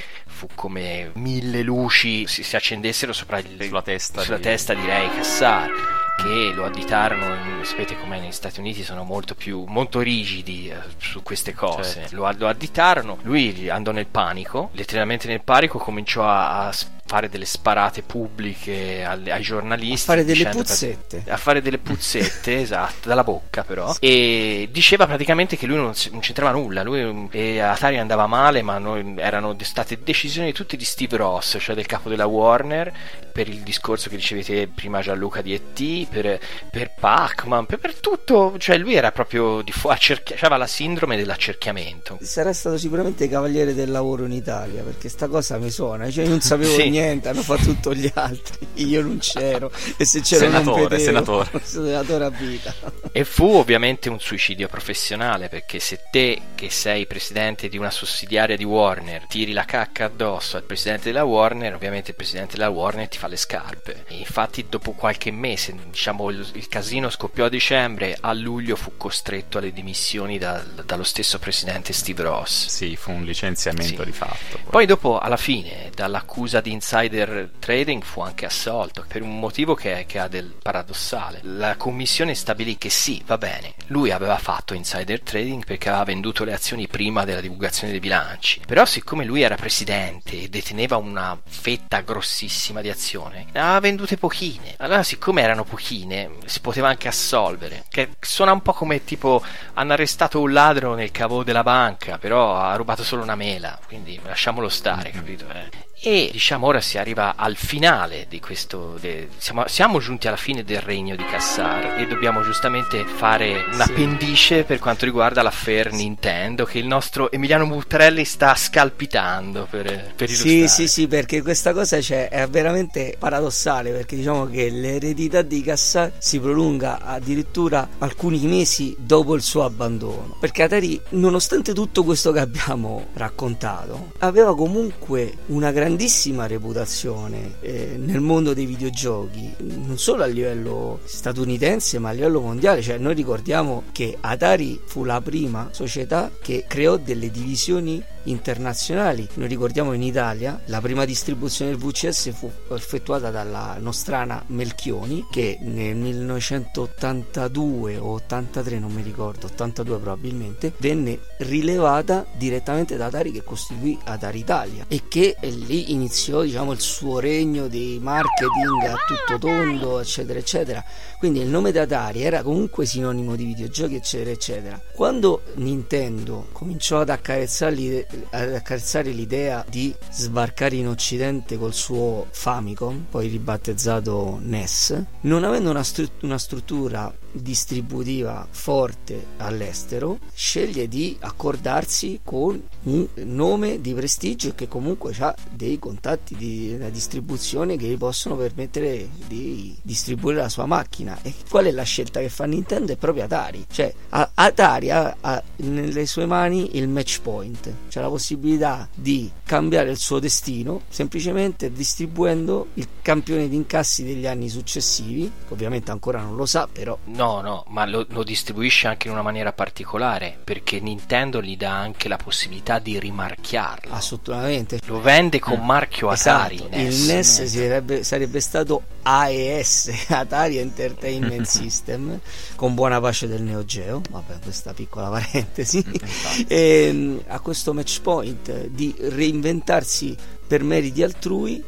[0.46, 4.86] fu come mille luci si, si accendessero sopra il- Sulla testa sulla di- testa di
[4.86, 5.70] Ray Kassar
[6.16, 10.76] che lo additarono in- sapete com'è negli Stati Uniti sono molto più molto rigidi eh,
[10.98, 12.16] su queste cose Certo.
[12.16, 16.72] lo, lo additarono lui andò nel panico letteralmente nel panico cominciò a, a
[17.14, 21.24] fare delle sparate pubbliche alle- ai giornalisti A fare delle puzzette.
[21.28, 26.20] a fare delle puzzette esatto dalla bocca però e diceva praticamente che lui non, non
[26.20, 31.16] c'entrava nulla lui e Atari andava male ma noi- erano state decisioni tutte di Steve
[31.18, 32.92] Ross cioè del capo della Warner
[33.32, 36.08] per il discorso che dicevete prima Gianluca di E.T.
[36.08, 36.38] per,
[36.70, 41.16] per Pac-Man per, per tutto cioè lui era proprio di fu- accerchia- aveva la sindrome
[41.16, 46.10] dell'accerchiamento Sarà stato sicuramente cavaliere del lavoro in Italia perché sta cosa mi suona.
[46.10, 46.88] Cioè, io non sapevo Sì.
[46.90, 48.66] niente, hanno fatto tutto gli altri.
[48.84, 49.70] Io non c'ero.
[49.96, 51.02] E se c'ero non Senatore, vedevo.
[51.04, 51.50] senatore.
[51.64, 52.74] senatore a vita.
[53.12, 58.56] E fu ovviamente un suicidio professionale perché se te che sei presidente di una sussidiaria
[58.56, 63.08] di Warner tiri la cacca addosso al presidente della Warner, ovviamente il presidente della Warner
[63.08, 64.04] ti fa le scarpe.
[64.08, 68.92] E infatti dopo qualche mese, diciamo il, il casino scoppiò a dicembre, a luglio fu
[68.96, 72.66] costretto alle dimissioni dal- dallo stesso presidente Steve Ross.
[72.68, 74.04] Sì, fu un licenziamento Sì.
[74.04, 74.58] di fatto.
[74.68, 80.04] Poi dopo, alla fine, dall'accusa di insider trading fu anche assolto per un motivo che,
[80.06, 81.40] che ha del paradossale.
[81.44, 86.44] La commissione stabilì che sì, va bene, lui aveva fatto insider trading perché aveva venduto
[86.44, 88.60] le azioni prima della divulgazione dei bilanci.
[88.66, 94.18] Però siccome lui era presidente e deteneva una fetta grossissima di azione, ne aveva vendute
[94.18, 94.74] pochine.
[94.76, 97.84] Allora, siccome erano pochine, si poteva anche assolvere.
[97.88, 102.56] Che suona un po' come tipo hanno arrestato un ladro nel cavo della banca, però
[102.56, 105.46] ha rubato solo una mela, quindi lasciamolo stare, capito?
[105.48, 105.83] eh?
[106.06, 108.98] E diciamo ora si arriva al finale di questo.
[109.00, 113.72] de- siamo, siamo giunti alla fine del regno di Cassar e dobbiamo giustamente fare un
[113.72, 113.80] Sì.
[113.80, 120.28] appendice per quanto riguarda l'affair Nintendo che il nostro Emiliano Buttarelli sta scalpitando per, per
[120.28, 120.68] Sì, illustrare.
[120.68, 126.12] sì, sì, perché questa cosa c'è, è veramente paradossale perché diciamo che l'eredità di Cassar
[126.18, 130.36] si prolunga addirittura alcuni mesi dopo il suo abbandono.
[130.38, 138.20] Perché Atari, nonostante tutto questo che abbiamo raccontato, aveva comunque una grandissima reputazione eh, nel
[138.20, 142.82] mondo dei videogiochi, non solo a livello statunitense ma a livello mondiale.
[142.82, 149.28] Cioè, noi ricordiamo che Atari fu la prima società che creò delle divisioni internazionali.
[149.34, 155.58] Noi ricordiamo in Italia la prima distribuzione del VCS fu effettuata dalla nostrana Melchioni che
[155.60, 163.42] nel 1982 o 83 non mi ricordo, 82 probabilmente, venne rilevata direttamente da Atari che
[163.42, 168.94] costituì Atari Italia e che eh, lì iniziò diciamo il suo regno di marketing a
[169.06, 170.84] tutto tondo eccetera eccetera
[171.18, 177.00] quindi il nome di Atari era comunque sinonimo di videogiochi eccetera eccetera quando Nintendo cominciò
[177.00, 185.02] ad accarezzare ad accarezzare l'idea di sbarcare in occidente col suo Famicom poi ribattezzato NES
[185.22, 193.80] non avendo una, stru- una struttura distributiva forte all'estero sceglie di accordarsi con un nome
[193.80, 199.76] di prestigio che comunque ha dei contatti di una distribuzione che gli possono permettere di
[199.82, 201.18] distribuire la sua macchina.
[201.22, 202.92] E qual è la scelta che fa Nintendo?
[202.92, 203.66] È proprio Atari.
[203.70, 207.72] Cioè Atari ha, ha nelle sue mani il match point.
[207.88, 214.26] Cioè la possibilità di cambiare il suo destino semplicemente distribuendo il campione di incassi degli
[214.26, 215.30] anni successivi.
[215.48, 219.22] Ovviamente ancora non lo sa però No, no, ma lo, lo distribuisce anche in una
[219.22, 223.92] maniera particolare perché Nintendo gli dà anche la possibilità di rimarchiarlo.
[223.92, 224.80] Assolutamente.
[224.86, 226.56] Lo vende con marchio Atari.
[226.56, 226.98] Esatto, NES.
[226.98, 232.18] il NES sarebbe, sarebbe stato AES Atari Entertainment System
[232.56, 235.84] con buona pace del Neo Geo vabbè questa piccola parentesi
[236.48, 240.16] e, a questo match point di reinventarsi
[240.46, 241.62] per meriti altrui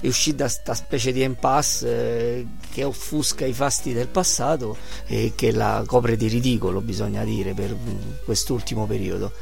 [0.00, 4.76] è uscita da sta specie di impasse eh, che offusca i fasti del passato
[5.06, 9.32] e che la copre di ridicolo bisogna dire per mm, quest'ultimo periodo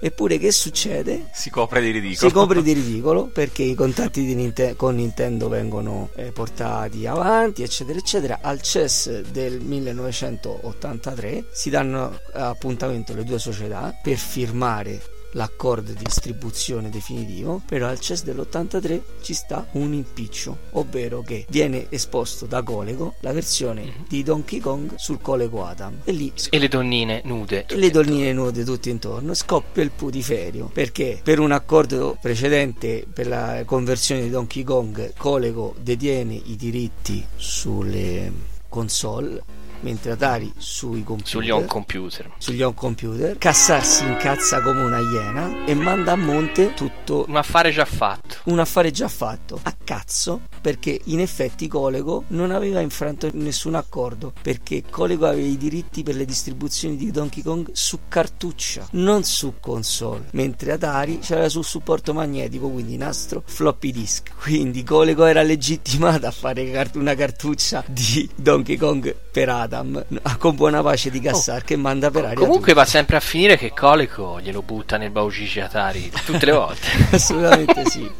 [0.00, 1.28] Eppure che succede?
[1.32, 2.28] Si copre di ridicolo.
[2.28, 7.64] Si copre di ridicolo perché i contatti di Ninte- con Nintendo vengono eh, portati avanti,
[7.64, 8.38] eccetera, eccetera.
[8.40, 16.90] Al CES del 1983 si danno appuntamento le due società per firmare l'accordo di distribuzione
[16.90, 23.14] definitivo, però al CES dell'83 ci sta un impiccio, ovvero che viene esposto da Colego
[23.20, 27.66] la versione di Donkey Kong sul Colego Adam e lì E le donnine nude.
[27.66, 33.26] e le donnine nude tutte intorno scoppia il putiferio perché per un accordo precedente per
[33.26, 38.32] la conversione di Donkey Kong Colego detiene i diritti sulle
[38.68, 39.42] console
[39.80, 42.30] mentre Atari sui computer Sugli home computer.
[42.38, 47.36] sugli home computer Cassar si incazza come una iena e manda a monte tutto Un
[47.36, 48.36] affare già fatto.
[48.44, 54.32] un affare già fatto a cazzo perché in effetti Colego non aveva infranto nessun accordo
[54.42, 59.54] perché Colego aveva i diritti per le distribuzioni di Donkey Kong su cartuccia non su
[59.60, 66.26] console mentre Atari c'era sul supporto magnetico quindi nastro floppy disk quindi Colego era legittimato
[66.26, 70.04] a fare una cartuccia di Donkey Kong per Adam
[70.38, 73.72] con buona pace di Cassar che manda per aria Comunque va sempre a finire che
[73.72, 76.88] Colico glielo butta nel baugici Atari tutte le volte.
[77.12, 78.10] assolutamente sì.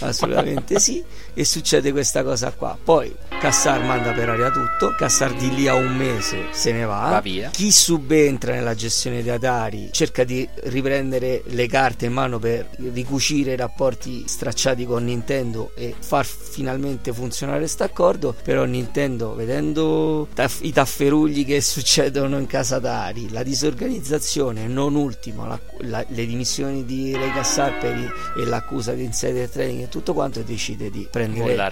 [0.00, 1.02] Assolutamente sì
[1.34, 5.74] e succede questa cosa qua poi Cassar manda per aria tutto Cassar di lì a
[5.74, 7.48] un mese se ne va, Va via.
[7.50, 13.52] chi subentra nella gestione di Atari cerca di riprendere le carte in mano per ricucire
[13.52, 20.62] i rapporti stracciati con Nintendo e far finalmente funzionare questo accordo però Nintendo vedendo taff-
[20.64, 26.84] i tafferugli che succedono in casa Atari la disorganizzazione non ultimo la- la- le dimissioni
[26.84, 31.20] di Ray Cassar i- e l'accusa di insider trading e tutto quanto decide di prendere,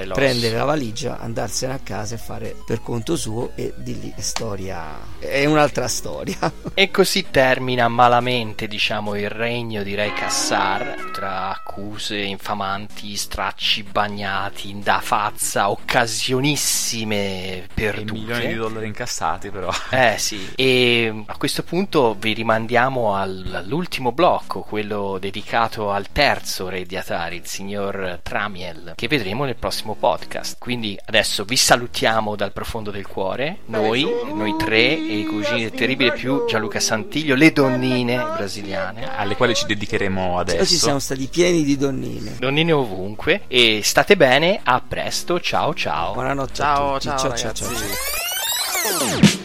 [0.04, 0.20] L'osso.
[0.20, 4.20] prendere la valigia andarsene a casa e fare per conto suo e di lì è
[4.20, 6.38] storia è un'altra storia
[6.74, 14.78] E così termina malamente, diciamo, il regno di Re Cassar, tra accuse infamanti, stracci bagnati
[14.82, 18.12] da fazza, occasionissime perdute.
[18.12, 19.70] Milioni di dollari incassati, però.
[19.90, 26.68] Eh sì, e a questo punto vi rimandiamo al- all'ultimo blocco, quello dedicato al terzo
[26.68, 30.56] re di Atari, il signor Tramiel, che vedremo nel prossimo podcast.
[30.58, 35.72] Quindi adesso vi salutiamo dal profondo del cuore, noi, noi tre e i cugini del
[35.72, 39.16] terribile più Gianluca Santiglio, le donnine brasiliane.
[39.16, 40.62] Alle quali ci dedicheremo adesso.
[40.62, 42.36] oggi siamo stati pieni di donnine.
[42.38, 46.12] Donnine ovunque e state bene, a presto, ciao ciao.
[46.12, 47.16] Buonanotte Ciao, a tutti.
[47.16, 49.39] ciao, ciao, ciao, ciao.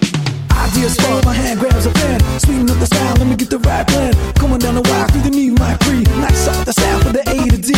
[0.66, 2.20] Ideas spark, my hand grabs a pen.
[2.39, 4.16] Sweeten up the sound, let me get the right blend.
[4.36, 6.01] Coming down the wire through the new my free.
[6.18, 7.70] Nice off the sound for the A to D.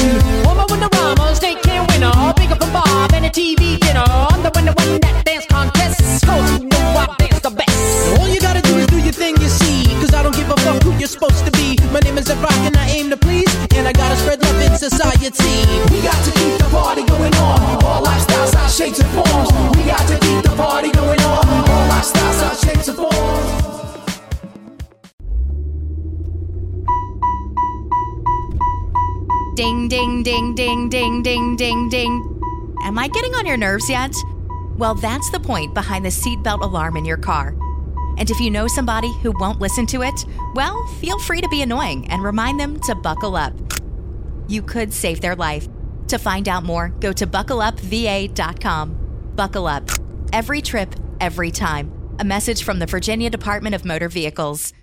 [0.47, 2.15] Woman with the rhyme, state can winner.
[2.39, 4.07] Big up from Bob and a TV dinner.
[4.07, 6.25] I'm the one that won that dance contest.
[6.25, 8.19] Cause you know I dance the best.
[8.19, 9.83] All you gotta do is do your thing, you see.
[9.99, 11.56] Cause I don't give a fuck who you're supposed to be.
[11.91, 13.53] My name is Ed Rock and I aim to please.
[13.75, 15.27] And I gotta spread love in society.
[15.27, 17.83] We got to keep the party going on.
[17.83, 19.51] All lifestyles, our shapes and forms.
[19.77, 21.47] We got to keep the party going on.
[21.47, 23.67] All lifestyles, our shapes and forms.
[29.55, 32.41] Ding, ding, ding, ding, ding, ding, ding, ding.
[32.83, 34.13] Am I getting on your nerves yet?
[34.77, 37.55] Well, that's the point behind the seatbelt alarm in your car.
[38.17, 41.61] And if you know somebody who won't listen to it, well, feel free to be
[41.61, 43.53] annoying and remind them to buckle up.
[44.47, 45.67] You could save their life.
[46.07, 48.97] To find out more, go to buckleupva.com.
[49.35, 49.89] Buckle up.
[50.33, 51.91] Every trip, every time.
[52.19, 54.73] A message from the Virginia Department of Motor Vehicles.